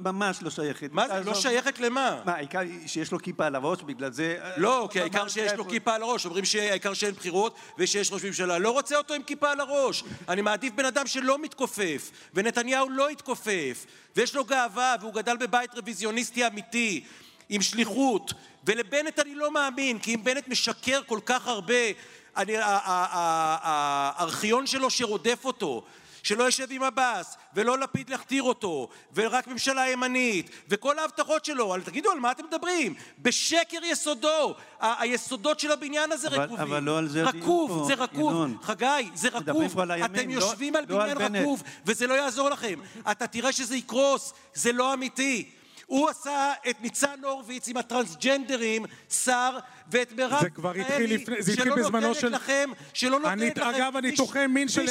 [0.00, 0.92] ממש לא שייכת.
[0.92, 1.34] מה זה, לא.
[1.34, 2.20] שייכת למה?
[2.24, 4.36] מה, העיקר שיש לו כיפה על הראש, בגלל זה...
[4.56, 6.26] לא, כי מה- העיקר שיש לו כיפה על הראש.
[6.26, 8.58] אומרים שהעיקר שאין בחירות ושיש ראש ממשלה.
[8.58, 10.04] לא רוצה אותו עם כיפה על הראש.
[10.28, 12.10] אני מעדיף בן אדם שלא מתכופף.
[12.34, 13.86] ונתניהו לא התכופף.
[14.16, 17.04] ויש לו גאווה, והוא גדל בבית רוויזיוניסטי אמיתי,
[17.48, 18.32] עם שליחות.
[18.64, 21.74] ולבנט אני לא מאמין, כי אם בנט משקר כל כך הרבה,
[23.62, 25.84] הארכיון שלו שרודף אותו,
[26.22, 31.82] שלא ישב עם עבאס, ולא לפיד להכתיר אותו, ורק ממשלה ימנית, וכל ההבטחות שלו, על,
[31.82, 32.94] תגידו, על מה אתם מדברים?
[33.18, 34.54] בשקר יסודו.
[34.80, 36.60] ה- היסודות של הבניין הזה אבל- רקובים.
[36.66, 38.30] אבל לא על זה הדיון רקוב, פה, זה רקוב.
[38.32, 38.56] ינון.
[38.62, 39.80] חגי, זה רקוב.
[39.80, 41.42] על אתם לא- יושבים על לא על בניין בנט.
[41.42, 42.80] רקוב, וזה לא יעזור לכם.
[43.10, 45.50] אתה תראה שזה יקרוס, זה לא אמיתי.
[45.86, 48.84] הוא עשה את ניצן הורוביץ עם הטרנסג'נדרים
[49.24, 49.58] שר,
[49.90, 53.58] ואת מרב זה כבר התחיל לפני- זה התחיל שלא בזמנו נותנת של- לכם, שלא נותנת
[53.58, 53.68] לכם...
[53.70, 54.86] אגב, הניתוחי מין של...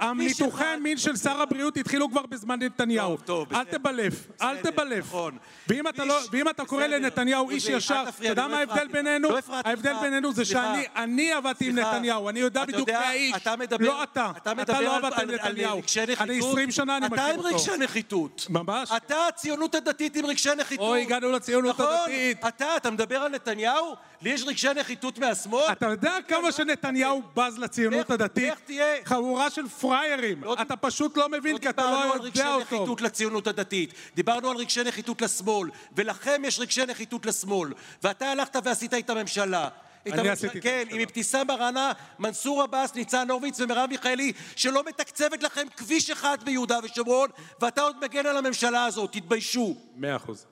[0.00, 0.76] הניתוחי אחד.
[0.82, 3.16] מין של שר הבריאות התחילו כבר בזמן נתניהו.
[3.16, 3.78] טוב, טוב, אל בסדר.
[3.78, 5.04] תבלף, אל תבלף.
[5.06, 5.38] נכון.
[5.68, 6.20] ואם אתה לא-
[6.66, 6.86] קורא.
[6.86, 8.88] לנתניהו איש אל ישר, אתה יודע אני מה לא ההבדל.
[8.92, 9.28] בינינו?
[9.30, 9.94] לא ההבדל.
[10.02, 10.44] בינינו זה.
[10.44, 11.78] שאני אני עבדתי עם.
[11.78, 13.34] נתניהו, אני יודע בדיוק מי האיש.
[13.80, 14.30] לא אתה.
[14.62, 15.80] אתה לא עבדת עם נתניהו.
[16.20, 17.48] אני 20 שנה אני מכיר אתה עם אותו.
[17.48, 18.46] רגשי נחיתות.
[18.50, 18.90] ממש.
[18.96, 20.86] אתה הציונות הדתית עם רגשי נחיתות.
[20.86, 22.44] אוי, הגענו לציונות נכון, הדתית.
[22.48, 23.94] אתה, אתה מדבר על נתניהו?
[24.22, 25.72] לי יש רגשי נחיתות מהשמאל?
[25.72, 28.54] אתה יודע כמה שנתניהו בז לציונות הדתית?
[29.04, 30.44] חבורה של פראיירים.
[30.44, 32.76] לא אתה פשוט לא מבין, כי אתה דיברנו לא על רגשי יודע אותו.
[32.76, 38.56] נחיתות לציונות הדתית, דיברנו על רגשי נחיתות לשמאל, ולכם יש רגשי נחיתות לשמאל, ואתה הלכת
[38.64, 39.68] ועשית איתם ממשלה.
[40.08, 40.84] את אני עשיתי את כן.
[40.90, 46.78] עם אבתיסאם מראענה, מנסור עבאס, ניצן הורוביץ ומרב מיכאלי, שלא מתקצבת לכם כביש אחד ביהודה
[46.82, 47.30] ושומרון,
[47.60, 49.76] ואתה עוד מגן על הממשלה הזאת, תתביישו.
[49.96, 50.46] מאה אחוז.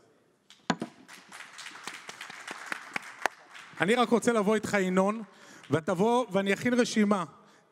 [3.80, 5.22] אני רק רוצה לבוא איתך, ינון,
[5.70, 7.24] ותבוא ואני אכין רשימה.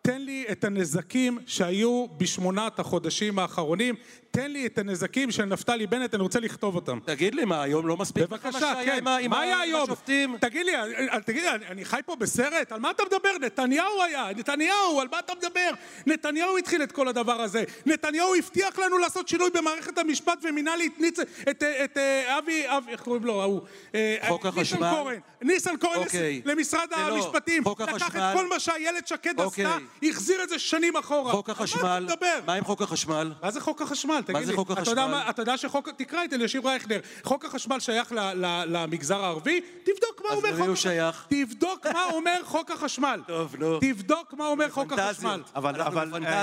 [0.02, 3.94] תן לי את הנזקים שהיו בשמונת החודשים האחרונים,
[4.37, 6.99] תן לי את הנזקים של נפתלי בנט, אני רוצה לכתוב אותם.
[7.05, 9.05] תגיד לי, מה, היום לא מספיק בבקשה, כן.
[9.05, 9.83] מה היה היום?
[9.83, 10.37] השופטים?
[10.40, 10.72] תגיד לי,
[11.27, 12.72] תגיד לי, אני- אני חי פה בסרט?
[12.72, 13.31] על מה אתה מדבר?
[13.40, 15.70] נתניהו היה, נתניהו, על מה אתה מדבר?
[16.07, 17.64] נתניהו התחיל את כל הדבר הזה.
[17.87, 21.18] נתניהו הבטיח לנו לעשות שינוי במערכת המשפט ומינה לי את ניצ...
[21.20, 23.42] את, אה, את אה, אבי, אבי, איך קוראים לו?
[23.42, 23.61] ההוא.
[23.94, 25.14] אה, חוק ניסן החשמל?
[25.42, 26.42] ניסנקורן אוקיי.
[26.44, 27.16] למשרד זה לא.
[27.16, 27.64] המשפטים.
[27.64, 28.20] חוק לקח החשמל?
[28.20, 29.64] את כל מה שאיילת שקד אוקיי.
[29.64, 31.33] עשתה, החזיר את זה שנים אחורה.
[31.33, 32.07] חוק החשמל?
[32.46, 33.33] מה עם חוק החשמל?
[33.42, 34.20] מה זה חוק החשמל?
[34.32, 34.56] תגיד זה לי.
[34.56, 34.94] חוק אתה החשמל?
[35.06, 35.88] מה, אתה יודע שחוק...
[35.96, 37.00] תקרא את אלישיב רייכנר.
[37.22, 38.12] חוק החשמל שייך
[38.66, 39.60] למגזר הערבי?
[39.60, 40.92] תבדוק מה אז אומר למי חוק הוא החשמל.
[40.92, 41.26] שייך?
[41.28, 43.20] תבדוק מה אומר חוק החשמל.
[43.26, 43.78] טוב, נו.
[43.80, 45.08] תבדוק מה אומר חוק פנטזיות.
[45.10, 45.42] החשמל.
[45.56, 45.80] אבל.
[46.26, 46.42] אה,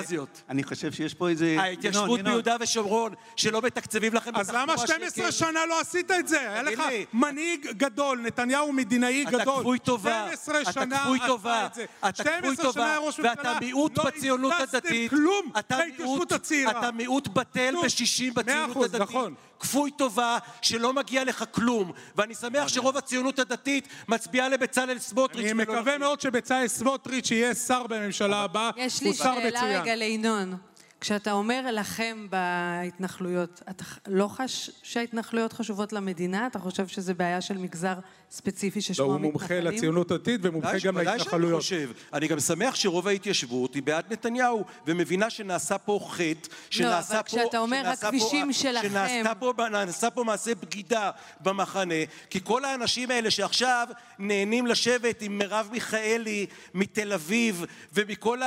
[0.50, 1.56] אני חושב שיש פה איזה...
[1.60, 5.32] ההתיישבות ביהודה ושומרון, שלא מתקצבים לכם אז למה בתחבורה 12 שקל.
[5.32, 6.40] שנה לא עשית את זה?
[6.40, 6.82] היה לך.
[7.14, 9.60] מנהיג גדול, נתניהו מדינאי אתה גדול.
[9.60, 11.04] כפוי טובה, 12 אתה שנה
[11.36, 11.86] עשה את זה.
[12.10, 15.52] אתה כפוי 12 טובה, שנה היה ראש ממשלה, ואתה מיעוט לא בציונות הזזתם הדתית, כלום
[15.60, 16.72] אתה בהתיישבות מיעוט- הצעירה.
[16.80, 19.34] אתה מיעוט בטל בשישים מאה בציונות אחוז, הדתית, נכון.
[19.60, 25.54] כפוי טובה שלא מגיע לך כלום, ואני שמח שרוב הציונות הדתית מצביעה לבצלאל סמוטריץ' אני
[25.54, 25.98] מקווה.
[25.98, 28.70] מאוד שבצלאל סמוטריץ' יהיה שר בממשלה הבאה.
[28.78, 29.82] יש לי שאלה מצוין.
[29.82, 30.58] רגע לינון.
[31.02, 36.48] כשאתה אומר לכם בהתנחלויות, אתה לא חש שההתנחלויות חשובות למדינה?
[36.48, 37.96] אתה חושב שזה בעיה של מגזר
[38.38, 39.32] ספציפי לא, ששמו הוא המתנחלים?
[39.64, 41.62] מומחה לציונות הדתית ומומחה גם ש- ודאי שאני להתנחלויות.
[41.62, 41.90] חושב.
[42.14, 47.38] אני גם שמח שרוב ההתיישבות היא בעד נתניהו, ומבינה שנעשה פה חטא, שנעשה אבל פה...
[47.38, 51.94] כשאתה אומר שנעשה פה- הכבישים שלכם- שנעשה פה, נעשה פה מעשה בגידה במחנה,
[52.30, 53.88] כי כל האנשים האלה שעכשיו
[54.20, 58.40] נהנים לשבת עם מרב מיכאלי מתל אביב, ומכל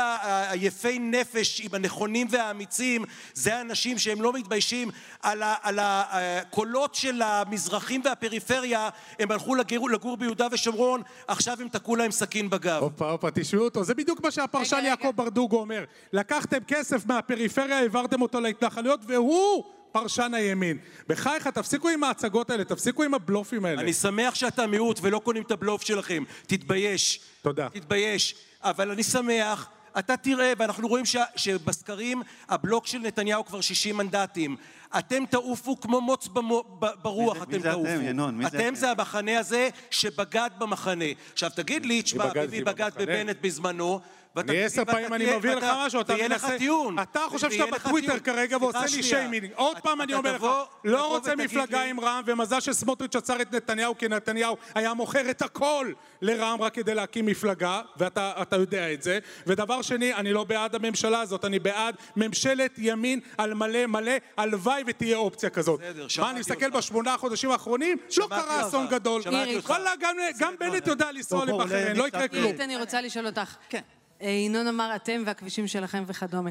[0.48, 4.90] היפי נפש עם הנכונים והאמיצים, זה האנשים שהם לא מתביישים
[5.22, 11.68] על ה- על הקולות של המזרחים והפריפריה, הם הלכו לגור, לגור ביהודה ושומרון, עכשיו הם
[11.68, 12.82] תקעו להם סכין בגב.
[12.82, 13.84] הופה, הופה, תשמעו אותו.
[13.84, 15.16] זה בדיוק מה שהפרשן רגע, יעקב רגע.
[15.16, 15.84] ברדוגו אומר.
[16.12, 20.78] לקחתם כסף מהפריפריה, העברתם אותו להתנחלויות, והוא פרשן הימין.
[21.08, 23.80] בחייך, תפסיקו עם ההצגות האלה, תפסיקו עם הבלופים האלה.
[23.80, 26.24] אני שמח שאתה מיעוט ולא קונים את הבלוף שלכם.
[26.46, 27.20] תתבייש.
[27.42, 27.68] תודה.
[27.68, 28.34] תתבייש.
[28.62, 34.56] אבל אני שמח, אתה תראה, ואנחנו רואים ש, שבסקרים הבלוק של נתניהו כבר 60 מנדטים.
[34.98, 37.88] אתם תעופו כמו מוץ במו, ב, ברוח, מי זה- אתם מי זה תעופו.
[37.94, 38.34] אתם, ינון?
[38.38, 38.74] מי זה אתם אתם?
[38.74, 41.04] זה המחנה הזה שבגד במחנה.
[41.32, 42.90] עכשיו תגיד לי, תשמע, ביבי בגד?
[42.98, 44.00] בבנט בזמנו,
[44.36, 46.58] ואתה- אני עשר פעמים אני מביא לך משהו, אתה ויהיה לך מנסה...
[46.58, 46.98] טיעון.
[46.98, 48.18] אתה חושב שאתה בטוויטר.
[48.18, 49.02] כרגע ועושה לי.
[49.02, 49.50] שיימינג.
[49.54, 50.46] עוד פעם אני אומר לך,
[50.84, 55.42] לא רוצה מפלגה עם רע"מ, ומזל שסמוטריץ' עצר את נתניהו, כי נתניהו היה מוכר את
[55.42, 59.18] הכל לרע"מ רק כדי להקים מפלגה, ואתה אתה יודע את זה.
[59.46, 64.82] ודבר שני, אני לא בעד הממשלה הזאת, אני בעד ממשלת ימין על מלא מלא, הלוואי
[64.86, 65.80] ותהיה אופציה כזאת.
[65.80, 66.70] בסדר, מה, אני מסתכל.
[66.70, 68.68] בשמונה החודשים האחרונים, לא קרה.
[68.68, 69.22] אסון גדול.
[69.22, 69.70] שמעתי אותך.
[69.70, 72.52] וואלה, גם- גם בנט יודע לנסוע לבחריין, לא יקרה כלום.
[72.60, 73.56] אני רוצה לשאול אותך.
[73.68, 73.80] כן.
[74.22, 76.50] אה, ינון אמר אתם והכבישים שלכם וכדומה.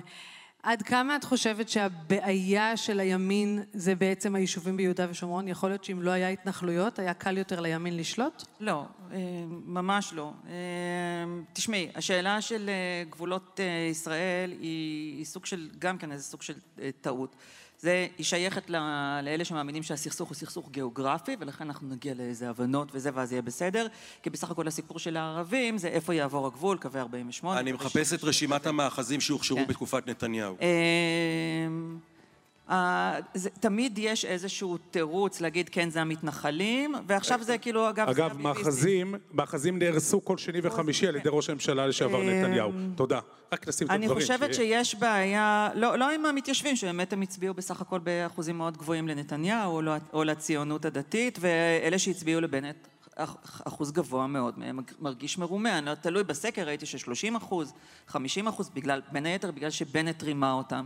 [0.64, 5.48] עד כמה את חושבת שהבעיה של הימין זה בעצם היישובים ביהודה ושומרון?
[5.48, 8.44] יכול להיות שאם לא היה התנחלויות, היה קל יותר לימין לשלוט?
[8.60, 10.32] לא, אה, ממש לא.
[10.48, 10.54] אה,
[11.54, 12.70] תשמעי, השאלה של
[13.10, 13.60] גבולות
[13.92, 16.54] ישראל היא סוג של, גם כן איזה סוג של
[17.02, 17.36] טעות.
[17.86, 22.88] זה, היא שייכת ל- לאלה שמאמינים שהסכסוך הוא סכסוך גיאוגרפי, ולכן אנחנו נגיע לאיזה הבנות
[22.94, 23.88] וזה, ואז יהיה בסדר,
[24.24, 27.60] כי בסך הכל הסיפור של הערבים זה איפה יעבור הגבול, קווי 48.
[27.60, 28.30] אני מחפש את 67.
[28.30, 29.68] רשימת המאחזים שהוכשרו כן.
[29.68, 30.56] בתקופת נתניהו.
[32.70, 38.06] אמ, אה, זה- תמיד יש איזשהו תירוץ להגיד כן זה המתנחלים ועכשיו זה כאילו אגב
[38.06, 38.44] זה אגב, הביביסטים.
[38.44, 42.72] מאחזים, מאחזים נהרסו כל שני וחמישי על ידי ראש הממשלה לשעבר נתניהו.
[42.96, 43.20] תודה.
[43.54, 44.22] רק נשים את אני הדברים.
[44.22, 44.84] חושבת שיהיה.
[44.86, 49.72] שיש בעיה, לא, לא עם המתיישבים, שבאמת הם הצביעו בסך הכל באחוזים מאוד גבוהים לנתניהו
[49.76, 52.76] או, לא- או לציונות הדתית, ואלה שהצביעו לבנט,
[53.16, 53.36] אח-
[53.68, 55.78] אחוז גבוה מאוד מהם מרגיש מרומה.
[55.78, 57.74] אני לא תלוי בסקר, ראיתי ש-30 אחוז,
[58.08, 60.86] 50 אחוז, בגלל, בין היתר בגלל שבנט רימה אותם.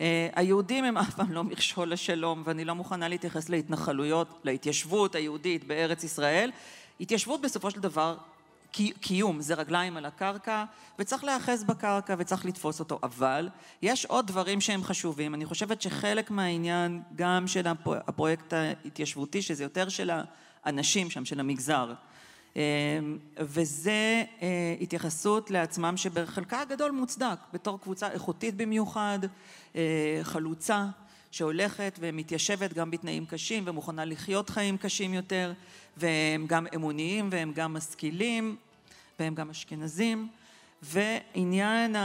[0.00, 5.64] אה, היהודים הם אף פעם לא מכשול לשלום, ואני לא מוכנה להתייחס להתנחלויות, להתיישבות היהודית
[5.64, 6.50] בארץ ישראל.
[7.00, 8.16] התיישבות בסופו של דבר
[8.72, 10.64] קי- קיום זה רגליים על הקרקע
[10.98, 13.48] וצריך להיאחז בקרקע וצריך לתפוס אותו אבל
[13.82, 19.88] יש עוד דברים שהם חשובים אני חושבת שחלק מהעניין גם של הפרויקט ההתיישבותי שזה יותר
[19.88, 20.10] של
[20.64, 21.92] האנשים שם של המגזר
[23.38, 29.18] וזה אה, התייחסות לעצמם שבחלקה הגדול מוצדק בתור קבוצה איכותית במיוחד
[29.76, 30.86] אה, חלוצה
[31.30, 35.52] שהולכת ומתיישבת גם בתנאים קשים ומוכנה לחיות חיים קשים יותר
[35.96, 38.56] והם גם אמוניים והם גם משכילים
[39.18, 40.28] והם גם אשכנזים
[40.82, 41.96] ועניין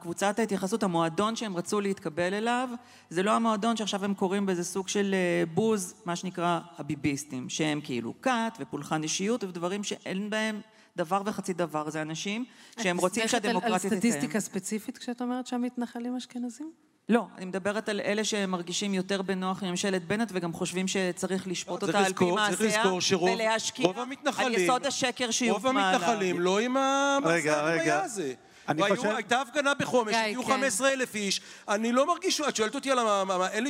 [0.00, 2.68] קבוצת ההתייחסות, המועדון שהם רצו להתקבל אליו,
[3.10, 7.80] זה לא המועדון שעכשיו הם קוראים באיזה סוג של אה, בוז, מה שנקרא הביביסטים, שהם
[7.84, 10.60] כאילו כת ופולחן אישיות ודברים שאין בהם
[10.96, 12.44] דבר וחצי דבר, זה אנשים
[12.80, 14.00] שהם רוצים את נסמכת על- שהדמוקרטיה על תתקיים.
[14.00, 16.72] סטטיסטיקה ספציפית כשאת אומרת שהמתנחלים אשכנזים?
[17.12, 21.82] לא, אני מדברת על אלה שמרגישים יותר בנוח עם ממשלת בנט וגם חושבים שצריך לשפוט
[21.82, 23.96] אותה על פי מעשיה לזכור שרוב- ולהשקיע רוב
[24.38, 25.82] על יסוד השקר רוב שיובא עליו.
[25.82, 26.76] המתנחלים לא עם
[27.24, 28.02] רגע.
[28.04, 28.34] הזה.
[28.68, 30.52] אני והיו- חושב- הייתה הפגנה בחומש, הגיעו כן.
[30.52, 32.98] 15 אלף איש, אני לא מרגיש, את שואלת אותי על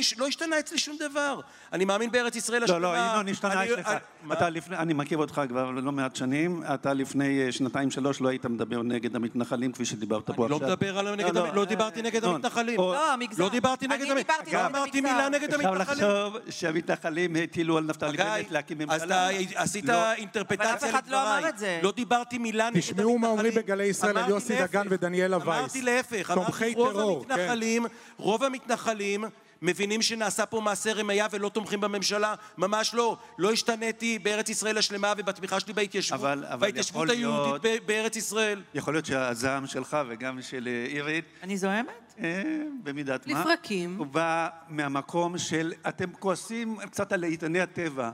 [0.01, 1.39] ש- לא השתנה אצלי שום דבר.
[1.73, 2.79] אני מאמין בארץ ישראל השלמה.
[2.79, 3.89] לא, לא, ינון, השתנה אני- אצלך.
[4.23, 4.33] מה?
[4.33, 8.29] אתה לפני, אני מכיר אותך כבר לא מעט שנים, אתה לפני אה, שנתיים שלוש לא
[8.29, 10.69] היית מדבר נגד המתנחלים כפי שדיברת פה אני לא עכשיו.
[10.69, 12.77] מדבר על נגד, לא, לא דיברתי נגד המתנחלים.
[12.79, 13.43] לא, המגזר.
[13.43, 14.45] לא דיברתי אני נגד המתנחלים.
[14.45, 15.01] דיברתי לא אמרתי.
[15.01, 16.03] מילה נגד אפשר המתנחלים.
[16.03, 19.29] לחשוב שהמתנחלים הטילו על נפתלי גיא, בנט להקים אז ממשלה.
[19.31, 20.11] אתה עשית לא.
[20.13, 21.49] אינטרפרטציה אבל אף אחד לא אמר לדבריי.
[21.49, 21.79] את זה.
[21.83, 22.95] לא דיברתי מילה נגד המתנחלים.
[22.95, 24.82] תשמעו מה אומרים בגלי ישראל על יוסי להפך.
[24.83, 25.47] דגן ודניאלה וייס.
[25.59, 27.31] אמרתי להפך, אמרתי רוב טרור, כן.
[27.31, 27.85] המתנחלים,
[28.17, 29.23] רוב המתנחלים
[29.61, 33.17] מבינים שנעשה פה מעשה רמייה ולא תומכים בממשלה, ממש לא.
[33.37, 38.15] לא השתניתי בארץ ישראל השלמה ובתמיכה שלי בהתיישבות, אבל- אבל בהתיישבות להיות- היהודית ב- בארץ
[38.15, 38.61] ישראל.
[38.73, 42.13] יכול להיות שהזעם שלך וגם של אה, אירית, אני זוהמת?
[42.19, 42.43] אה,
[42.83, 43.95] במידת מה, לפרקים.
[43.97, 48.09] הוא בא מהמקום של אתם כועסים קצת על איתני הטבע.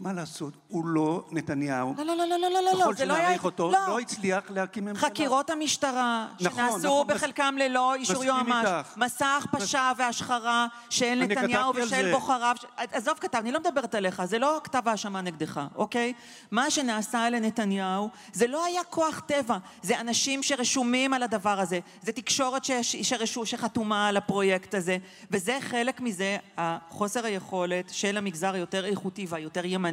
[0.00, 1.94] מה לעשות, הוא לא נתניהו.
[1.98, 3.22] לא, לא, לא, לא, לא, לא, לא, ככל זה לא היה...
[3.22, 3.78] שנעריך אותו, לא.
[3.88, 5.08] לא הצליח להקים ממשלה.
[5.08, 8.66] חקירות המשטרה, נכון, שנעשו נכון, מס- בחלקם ללא אישור יועמ"ש.
[8.96, 12.12] מסע הכפשה והשחרה של נתניהו ושל.
[12.12, 16.12] בוחריו, ש- עזוב כתב, אני לא מדברת עליך, זה לא כתב האשמה נגדך, אוקיי?
[16.50, 22.12] מה שנעשה לנתניהו זה לא היה כוח טבע, זה אנשים שרשומים על הדבר הזה, זה
[22.12, 24.96] תקשורת שש- שרשו, שחתומה על הפרויקט הזה,
[25.30, 29.87] וזה חלק מזה, החוסר היכולת של המגזר היותר איכותי והיותר ימני,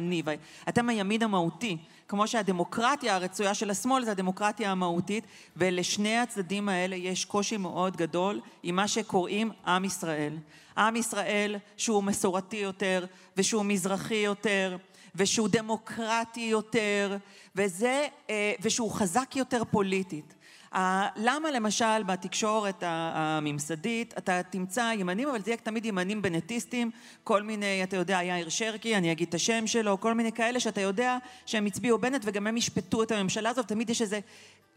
[0.66, 1.76] ואתם הימין המהותי,
[2.08, 5.24] כמו שהדמוקרטיה הרצויה של השמאל זה הדמוקרטיה המהותית,
[5.56, 10.38] ולשני הצדדים האלה יש קושי מאוד גדול עם מה שקוראים עם ישראל.
[10.76, 13.06] עם ישראל שהוא מסורתי יותר,
[13.36, 14.76] ושהוא מזרחי יותר,
[15.14, 17.16] ושהוא דמוקרטי יותר,
[17.56, 20.34] וזה, אה, ושהוא חזק יותר פוליטית.
[21.16, 26.90] למה למשל בתקשורת הממסדית אתה תמצא ימנים, אבל זה יהיה תמיד ימנים בנטיסטים,
[27.24, 30.80] כל מיני, אתה יודע, יאיר שרקי, אני אגיד את השם שלו, כל מיני כאלה שאתה
[30.80, 34.20] יודע שהם הצביעו בנט וגם הם ישפטו את הממשלה הזאת, תמיד יש איזה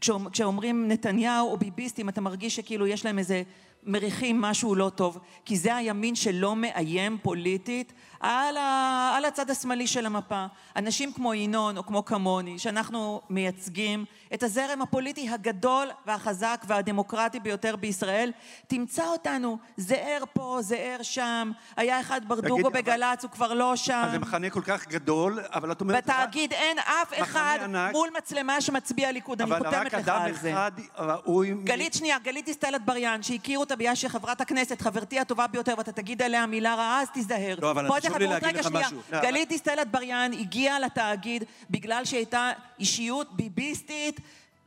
[0.02, 3.44] כשאומ- כשאומרים נתניהו או ביביסטים, אתה מרגיש שכאילו יש להם איזה...
[3.84, 9.12] מריחים משהו לא טוב, כי זה הימין שלא מאיים פוליטית על, ה...
[9.18, 10.46] על הצד השמאלי של המפה.
[10.76, 17.76] אנשים כמו ינון או כמו כמוני, שאנחנו מייצגים את הזרם הפוליטי הגדול והחזק והדמוקרטי ביותר
[17.76, 18.32] בישראל,
[18.68, 24.02] תמצא אותנו זהר פה, זהר שם, היה אחד ברדוגו אבל- בגל"צ, הוא כבר לא שם.
[24.06, 26.04] אז זה מחנה כל כך גדול, אבל את אומרת...
[26.04, 27.92] בתאגיד אין אף אחד ענק.
[27.92, 30.52] מול מצלמה שמצביע ליכוד, אני אבל חותמת רק לך אדם על זה.
[30.54, 31.54] אחד ראוי...
[31.64, 35.92] גלית שנייה, גלית דיסטל אטבריאן, שהכירו אותה בגלל שהיא חברת הכנסת, חברתי הטובה ביותר, ואתה
[35.92, 37.56] תגיד עליה מילה רעה, אז תיזהר.
[37.62, 39.22] לא, אבל חשוב זה לי חברות- להגיד רגע, שנייה.
[39.22, 44.20] גלית דיסטל אטבריאן הגיעה לתאגיד בגלל שהיא הייתה אישיות ביביסטית.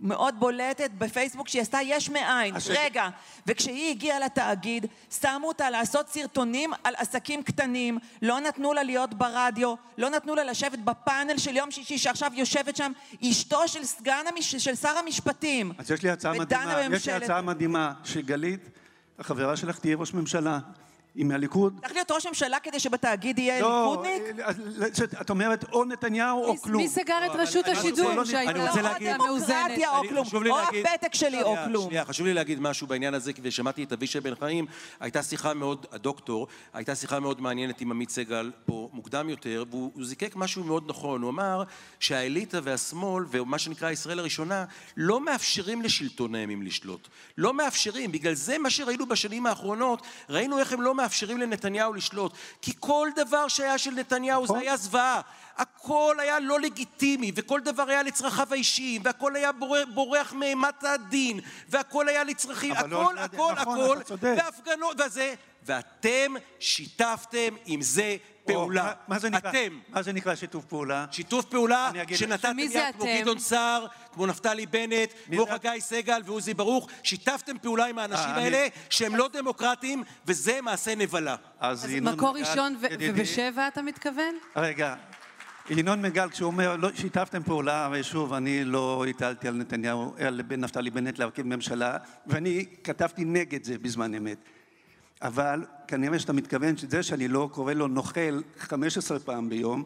[0.04, 2.56] מאוד בולטת בפייסבוק שהיא עשתה יש מאין.
[2.56, 3.08] אז- רגע,
[3.46, 4.86] וכשהיא הגיעה לתאגיד,
[5.20, 10.44] שמו אותה לעשות סרטונים על עסקים קטנים, לא נתנו לה להיות ברדיו, לא נתנו לה
[10.44, 12.92] לשבת בפאנל של יום שישי, שעכשיו יושבת שם
[13.30, 14.54] אשתו של סגן, המש...
[14.56, 15.72] של שר המשפטים.
[15.78, 18.68] אז יש לי הצעה מדהימה, יש לי הצעה מדהימה, שגלית,
[19.18, 20.58] החברה שלך תהיה ראש ממשלה.
[21.14, 21.78] היא מהליכוד.
[21.80, 24.22] צריך להיות ראש ממשלה כדי שבתאגיד יהיה לא, ליכודניק?
[24.44, 24.56] אז
[25.20, 26.82] את אומרת או נתניהו או כלום.
[26.82, 29.62] מי סגר את אבל רשות השידור לא, שהייתה מאוזנת?
[29.62, 31.88] דמוקרטיה או כלום, או הפתק שלי או כלום.
[31.88, 34.66] שנייה, חשוב לי להגיד משהו בעניין הזה, ושמעתי את אבישי בן חיים,
[35.00, 39.90] הייתה שיחה מאוד, הדוקטור, הייתה שיחה מאוד מעניינת עם עמית סגל פה מוקדם יותר, והוא
[39.94, 41.62] הוא זיקק משהו מאוד נכון, הוא אמר
[42.00, 44.64] שהאליטה והשמאל, ומה שנקרא ישראל הראשונה,
[44.96, 47.08] לא מאפשרים לשלטון הימין לשלוט.
[47.38, 52.32] לא מאפשרים, בגלל זה מה שראינו בשנים האחרונות, ראינו איך הם לא מאפשרים לנתניהו לשלוט.
[52.62, 55.20] כי כל דבר שהיה של נתניהו זה היה זוועה.
[55.56, 61.40] הכל היה לא לגיטימי, וכל דבר היה לצרכיו האישיים, והכל היה בורח, בורח מאימת הדין,
[61.68, 63.96] והכל היה לצרכים, לא הכל, זה- הכל, נכון, הכל.
[64.20, 68.82] והפגנות וזה, ואתם שיתפתם עם זה פעולה.
[68.82, 69.50] מה- מה זה נקרא?
[69.50, 69.78] אתם.
[69.88, 71.04] מה זה נקרא שיתוף פעולה?
[71.10, 71.90] שיתוף פעולה.
[72.14, 73.20] שנתתם יד כמו אתם?
[73.20, 78.36] גדעון סער, כמו נפתלי בנט, כמו חגי סגל ועוזי ברוך, שיתפתם פעולה עם האנשים אה,
[78.36, 81.36] האלה שהם לא דמוקרטיים, וזה מעשה נבלה.
[81.60, 84.34] אז מקור ראשון ובשבע אתה מתכוון?
[84.56, 84.94] רגע,
[85.70, 90.90] ינון מגל, כשהוא אומר, לא, שיתפתם פעולה, ושוב, אני לא הטלתי על נתניהו, על נפתלי
[90.90, 91.96] בנט להרכיב ממשלה,
[92.26, 94.38] ואני כתבתי נגד זה בזמן אמת.
[95.22, 99.84] אבל כנראה שאתה מתכוון שזה שאני לא קורא לו נוכל 15 פעם ביום,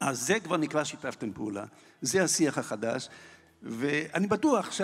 [0.00, 1.64] אז זה כבר נקרא שיתפתם פעולה.
[2.02, 3.08] זה השיח החדש,
[3.68, 4.80] ואני בטוח ש...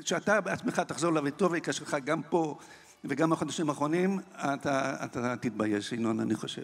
[0.00, 2.58] שאתה בעצמך תחזור לרטוריקה שלך גם פה
[3.04, 6.62] וגם בחודשים האחרונים, אתה, אתה תתבייש, ינון, אני חושב.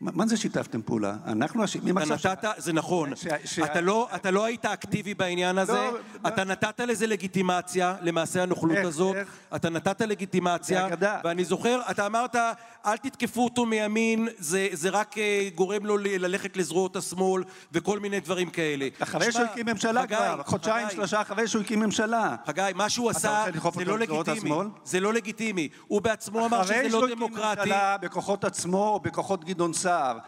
[0.00, 1.16] מה, זה שיתפתם פעולה?
[1.26, 2.32] אנחנו אשמים אתה עכשיו...
[2.32, 6.44] נתת, זה נכון, ש- ש- אתה לא- אתה לא היית אקטיבי בעניין הזה, לא, אתה
[6.44, 9.28] נתת לזה לגיטימציה, למעשה הנוכלות איך, הזאת, איך?
[9.56, 10.88] אתה נתת לגיטימציה.
[11.24, 12.36] ואני זוכר, אתה אמרת,
[12.86, 18.20] אל תתקפו אותו מימין, זה זה רק אה, גורם לו ללכת לזרועות השמאל, וכל מיני
[18.20, 18.88] דברים כאלה.
[18.98, 22.36] אחרי שהוא הקים ממשלה חגי, כבר, חודשיים, חגי, שלושה אחרי שהוא הקים ממשלה.
[22.46, 24.50] חגי, מה שהוא עשה זה אותו לא לגיטימי.
[24.84, 25.68] זה לא לגיטימי.
[25.86, 27.60] הוא בעצמו אמר שזה אחרי לא שהוא הקים דמוקרטי.
[27.60, 30.18] ממשלה בכוחות עצמו או בכוחות גדעון סער.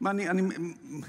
[0.00, 0.42] מה, אני, אני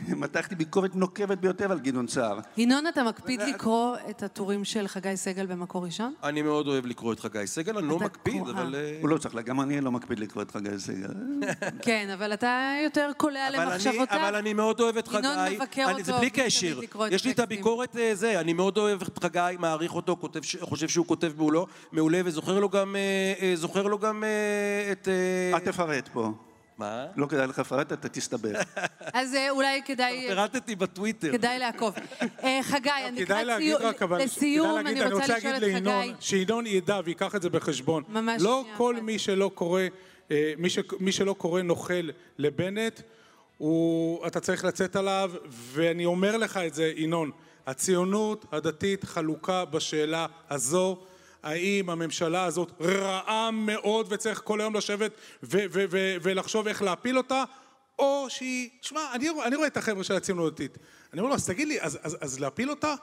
[0.07, 2.39] מתחתי ביקורת נוקבת ביותר על גדעון סער.
[2.57, 6.13] ינון, אתה מקפיד לקרוא את הטורים של חגי סגל במקור ראשון?
[6.23, 8.51] אני מאוד אוהב לקרוא את חגי סגל, אני לא מקפיד, קורא.
[8.51, 8.75] אבל...
[8.75, 11.09] אה, הוא לא צריך, גם אני לא מקפיד לקרוא את חגי סגל.
[11.85, 14.19] כן, אבל אתה יותר קולע אבל אני, למחשבותיו.
[14.19, 15.27] אבל אני מאוד אוהב את חגי.
[15.27, 16.79] ינון מבקר אני, אותו, זה בלי קשר.
[17.11, 17.39] יש לי את.
[17.39, 20.17] הביקורת אה, זה, אני מאוד אוהב את חגי, מעריך אותו,
[20.61, 21.31] חושב שהוא כותב
[21.91, 24.23] מעולה, וזוכר לו גם, אה, זוכר לו גם
[24.91, 25.07] את...
[25.53, 26.31] אל תפרט פה.
[26.81, 27.05] מה?
[27.15, 28.61] לא כדאי לך לפרט, אתה תסתבך.
[29.13, 30.25] אז אה, אולי כדאי...
[30.27, 31.31] פירטתי בטוויטר.
[31.31, 31.93] כדאי לעקוב.
[32.43, 35.61] אה, חגי, אני כדאי לקראת להגיד סיום- רק, אבל, לסיום, אני רוצה לשאול להגיד את
[35.61, 36.13] לינון, חגי.
[36.19, 38.03] שינון ידע וייקח את זה בחשבון.
[38.09, 38.95] ממש לא כל.
[39.01, 39.81] מי שלא קורא,
[40.31, 43.01] אה, מי, ש, מי שלא קורא נוכל לבנט,
[43.57, 47.31] הוא, אתה צריך לצאת עליו, ואני אומר לך את זה, ינון,
[47.67, 50.97] הציונות הדתית חלוקה בשאלה הזו.
[51.43, 55.11] האם הממשלה הזאת רעה מאוד וצריך כל היום לשבת
[55.43, 57.43] ו- ו- ו- ולחשוב איך להפיל אותה,
[57.99, 60.77] או שהיא, שמע, אני, אני רואה את החבר'ה של הציונות הדתית.
[61.13, 62.93] אני אומר לו, אז תגיד לי, אז, אז, אז להפיל אותה?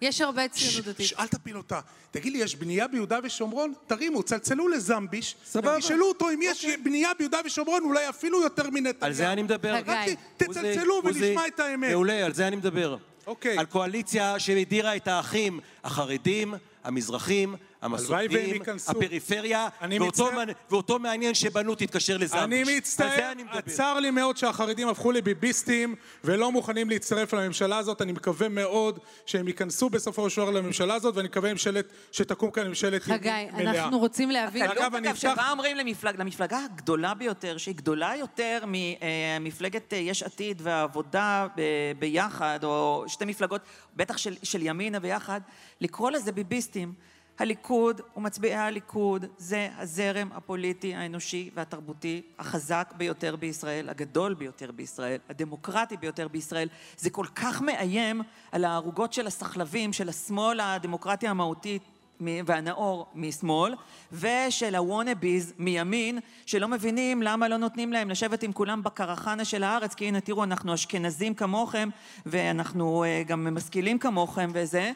[0.00, 1.06] יש הרבה ציונות דתית.
[1.06, 1.80] ש- אל תפיל אותה.
[2.10, 3.72] תגיד לי, יש בנייה ביהודה ושומרון?
[3.86, 5.78] תרימו, צלצלו לזמביש, סבבה.
[5.78, 8.96] תשאלו אותו אם יש בנייה ביהודה ושומרון, אולי אפילו יותר מנתניהו.
[9.00, 9.76] על זה אני מדבר.
[9.76, 9.90] חגי.
[9.90, 9.98] רק
[10.36, 11.90] ת- תצלצלו ונשמע את האמת.
[11.90, 12.96] מעולה, על זה אני מדבר.
[13.26, 13.58] אוקיי.
[13.58, 17.54] על קואליציה שהדירה את האחים החרדים, המזרחים,
[17.92, 18.62] המסורתיים.
[18.88, 22.42] הפריפריה, אני ואותו מצטער- ואותו מעניין שבנו תתקשר לזמביש.
[22.68, 23.42] אני מצטער, אני.
[23.66, 28.02] צר לי מאוד שהחרדים הפכו לביביסטים ולא מוכנים להצטרף לממשלה הזאת.
[28.02, 32.68] אני מקווה מאוד שהם ייכנסו בסופו של דבר לממשלה הזאת, ואני מקווה ממשלת, שתקום כאן
[32.68, 33.84] ממשלת חגי, ימין מלאה.
[33.84, 34.62] אנחנו רוצים להבין...
[34.62, 39.98] אגב, אגב, אני אפתח- שבה אומרים למפלג, למפלגה הגדולה ביותר, שהיא גדולה יותר ממפלגת אה,
[39.98, 41.62] יש עתיד והעבודה ב-
[41.98, 43.60] ביחד, או שתי מפלגות,
[43.96, 45.40] בטח של, של ימינה ביחד,
[45.80, 46.92] לקרוא לזה ביביסטים.
[47.38, 55.96] הליכוד ומצביעי הליכוד זה הזרם הפוליטי, האנושי והתרבותי החזק ביותר בישראל, הגדול ביותר בישראל, הדמוקרטי
[55.96, 56.68] ביותר בישראל.
[56.96, 58.22] זה כל כך מאיים
[58.52, 61.78] על הערוגות של הסחלבים, של השמאל הדמוקרטי המהותי
[62.20, 63.74] מ- והנאור משמאל,
[64.12, 69.94] ושל הוואנאביז מימין, שלא מבינים למה לא נותנים להם לשבת עם כולם בקרחנה של הארץ,
[69.94, 71.88] כי הנה תראו, אנחנו אשכנזים כמוכם,
[72.26, 74.92] ואנחנו אה, גם משכילים כמוכם וזה,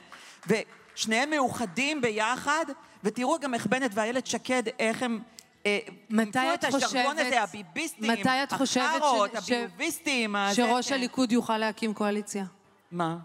[0.97, 2.65] ושניהם מאוחדים ביחד,
[3.05, 5.21] ותראו גם איך בנט ואיילת שקד, איך הם...
[5.67, 5.79] אה,
[6.11, 10.95] מתי את חושבת- הזה, הביביסטים, מתי את חושבת החארות, ש- ש- הביוביסטים, הזה, שראש כן.
[10.95, 12.45] הליכוד יוכל להקים קואליציה?
[12.93, 13.17] מה?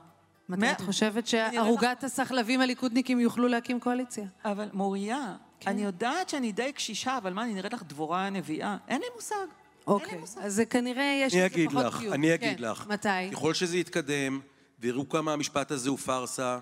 [0.50, 0.72] מתי מה?
[0.72, 4.26] את חושבת לך- שערוגת הסחלבים הליכודניקים יוכלו להקים קואליציה?
[4.46, 5.70] אבל מוריה, כן.
[5.70, 8.78] אני יודעת שאני די קשישה, אבל מה, אני נראית לך דבורה הנביאה?
[8.88, 9.36] אין לי מושג.
[9.36, 9.48] אין
[9.88, 10.42] אוקיי, לי מושג.
[10.42, 12.14] אז זה כנראה יש אני לזה אגיד פחות לך, קיום.
[12.14, 12.88] אני אגיד כן, לך.
[12.88, 13.10] מתי?
[13.32, 14.40] ככל שזה יתקדם,
[14.80, 16.60] ויראו כמה המשפט הזה הוא פארסה,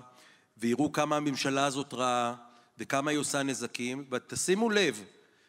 [0.57, 2.35] ויראו כמה הממשלה הזאת רעה,
[2.77, 5.03] וכמה היא עושה נזקים, ותשימו לב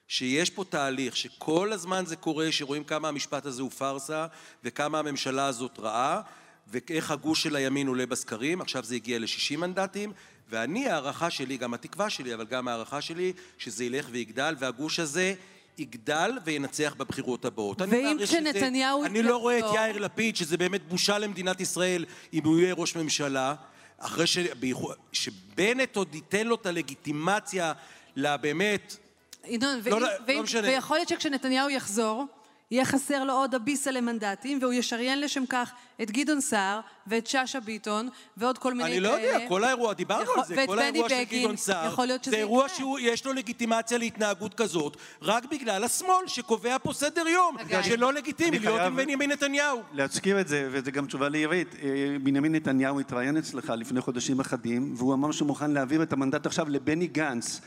[0.09, 4.27] שיש פה תהליך שכל הזמן זה קורה, שרואים כמה המשפט הזה הוא פארסה,
[4.65, 6.21] וכמה הממשלה הזאת רעה,
[6.67, 10.13] ואיך הגוש של הימין עולה בסקרים, עכשיו זה הגיע ל-60 מנדטים,
[10.49, 15.35] ואני, הערכה שלי, גם התקווה שלי, אבל גם הערכה שלי, שזה ילך ויגדל, והגוש הזה
[15.79, 17.81] יגדל וינצח בבחירות הבאות.
[17.81, 22.59] ואם כשנתניהו אני לא רואה את יאיר לפיד, שזה באמת בושה למדינת ישראל אם הוא
[22.59, 23.55] יהיה ראש ממשלה,
[23.99, 24.39] אחרי ש...
[25.13, 27.73] שבנט עוד ייתן לו את הלגיטימציה
[28.17, 28.97] לבאמת...
[29.45, 30.69] ינון, לא, ואם- לא, ואם- לא משנה.
[30.69, 32.25] ויכול להיות שכשנתניהו יחזור,
[32.71, 37.59] יהיה חסר לו עוד הביסה למנדטים, והוא ישריין לשם כך את גדעון סער ואת שאשא
[37.61, 39.09] ביטון ועוד כל מיני אני כאלה.
[39.09, 42.07] לא יודע, כל האירוע, דיברנו יכול- על זה, ואת כל האירוע של גדעון סער, יכול
[42.07, 42.77] להיות שזה זה אירוע יקרה.
[42.77, 47.83] שיש לו לגיטימציה להתנהגות כזאת, רק בגלל השמאל שקובע פה סדר יום, אגב.
[47.83, 49.83] שלא לגיטימי אני להיות עם בנימין נתניהו.
[49.93, 51.75] להזכיר את זה, וזה גם תשובה לעירית.
[51.83, 51.89] אה,
[52.23, 56.69] בנימין נתניהו התראיין אצלך לפני חודשים אחדים, והוא אמר שהוא מוכן להעביר את המנדט עכשיו
[56.69, 57.61] לבני גנץ.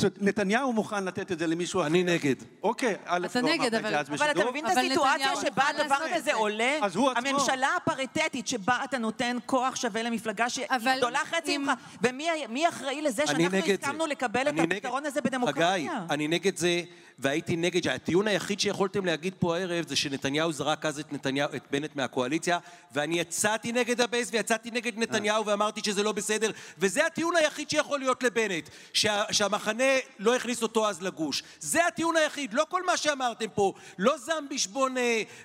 [0.00, 1.86] זאת אומרת, נתניהו מוכן לתת את זה למישהו אחר.
[1.86, 2.34] אני נגד.
[2.62, 4.50] אוקיי, א', אתה לא נגד, אמרת את אבל- זה אז אבל אתה.
[4.50, 6.34] מבין את אבל הסיטואציה שבה הדבר הזה זה.
[6.34, 6.78] עולה?
[6.82, 7.28] אז הוא עצמו.
[7.28, 11.70] הממשלה הפריטטית שבה אתה נותן כוח שווה למפלגה שהיא אבל גדולה חצי ממך,
[12.02, 13.78] ומי מי אחראי לזה שאנחנו נגד.
[13.82, 16.04] הסכמנו לקבל את נגד- הפתרון הזה חגי, בדמוקרטיה?
[16.10, 16.82] אני נגד זה,
[17.20, 21.62] והייתי נגד, הטיעון היחיד שיכולתם להגיד פה הערב זה שנתניהו זרק אז את, נתניהו, את
[21.70, 22.58] בנט מהקואליציה,
[22.92, 27.98] ואני יצאתי נגד הבייס ויצאתי נגד נתניהו ואמרתי שזה לא בסדר, וזה הטיעון היחיד שיכול
[27.98, 29.84] להיות לבנט, שה, שהמחנה
[30.18, 31.42] לא הכניס אותו אז לגוש.
[31.60, 35.00] זה הטיעון היחיד, לא כל מה שאמרתם פה, לא זמביש בונה,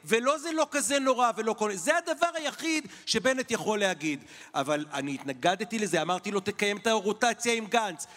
[0.06, 1.74] ולא זה לא כזה נורא ולא כל...
[1.74, 4.20] זה הדבר היחיד שבנט יכול להגיד.
[4.54, 8.08] אבל אני התנגדתי לזה, אמרתי לו תקיים את הרוטציה עם גנץ.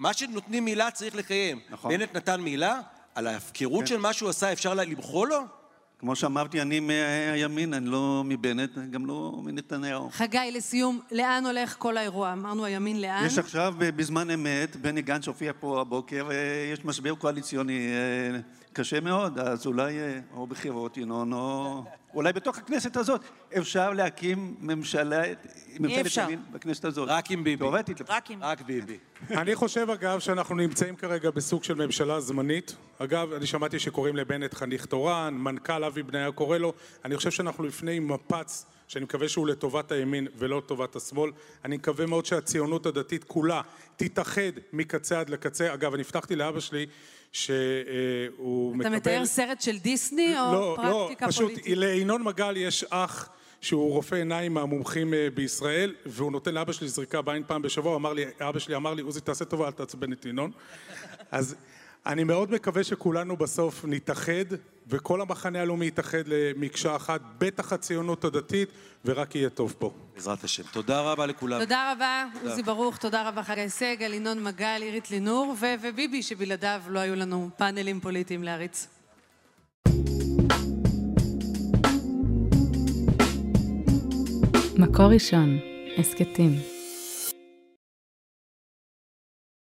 [0.00, 1.60] מה שנותנים מילה צריך לקיים.
[1.70, 1.90] נכון.
[1.90, 2.80] בנט נתן מילה,
[3.14, 5.40] על ההפקרות של מה שהוא עשה אפשר למחול לו?
[5.98, 10.10] כמו שאמרתי, אני מהימין, אני לא מבנט, גם לא מנתניהו.
[10.12, 12.32] חגי, לסיום, לאן הולך כל האירוע?
[12.32, 13.26] אמרנו הימין לאן?
[13.26, 16.36] יש עכשיו, ב- בזמן אמת, בני גנץ הופיע פה הבוקר, אה,
[16.72, 18.40] יש משבר קואליציוני אה,
[18.72, 21.84] קשה מאוד, אז אולי, אה, או בחירות, ינון, או...
[22.14, 23.20] אולי בתוך הכנסת הזאת
[23.58, 25.22] אפשר להקים ממשלה,
[25.80, 26.22] ממשלת אפשר.
[26.22, 27.08] ימין בכנסת הזאת.
[27.08, 27.56] רק עם ביבי.
[27.56, 28.00] תיאורטית.
[28.00, 28.16] לפחות.
[28.16, 28.38] רק אם...
[28.42, 28.98] רק ביבי.
[29.30, 32.76] אני חושב, אגב, שאנחנו נמצאים כרגע בסוג של ממשלה זמנית.
[32.98, 36.72] אגב, אני שמעתי שקוראים לבנט חניך תורן, מנכ"ל אבי בניהו קורא לו.
[37.04, 41.30] אני חושב שאנחנו לפני מפץ, שאני מקווה שהוא לטובת הימין ולא לטובת השמאל.
[41.64, 43.60] אני מקווה מאוד שהציונות הדתית כולה
[43.96, 45.74] תתאחד מקצה עד לקצה.
[45.74, 46.86] אגב, אני הבטחתי לאבא שלי
[47.32, 48.86] שהוא מקבל...
[48.86, 51.76] אתה מתאר סרט של דיסני או לא, לא, פרקטיקה פשוט פוליטית?
[51.76, 53.28] לינון מגל יש אח
[53.60, 58.12] שהוא רופא עיניים מהמומחים אה, בישראל, והוא נותן לאבא שלי זריקה בעין פעם בשבוע, אמר
[58.12, 60.50] לי, אבא שלי אמר לי, עוזי תעשה טובה, אל תעצבן את ינון.
[61.30, 61.56] אז
[62.06, 64.44] אני מאוד מקווה שכולנו בסוף נתאחד,
[64.90, 68.68] וכל המחנה הלאומי יתאחד למקשה אחת, בטח הציונות הדתית,
[69.04, 69.92] ורק יהיה טוב פה.
[70.14, 70.62] בעזרת השם.
[70.72, 71.60] תודה רבה לכולם.
[71.60, 76.82] תודה רבה, עוזי ברוך, תודה רבה חגי סגל, ינון מגל, עירית לינור ו- וביבי, שבלעדיו
[76.88, 78.86] לא היו לנו פאנלים פוליטיים להריץ.
[84.78, 85.58] מקור ראשון,
[85.98, 86.79] הסכתים.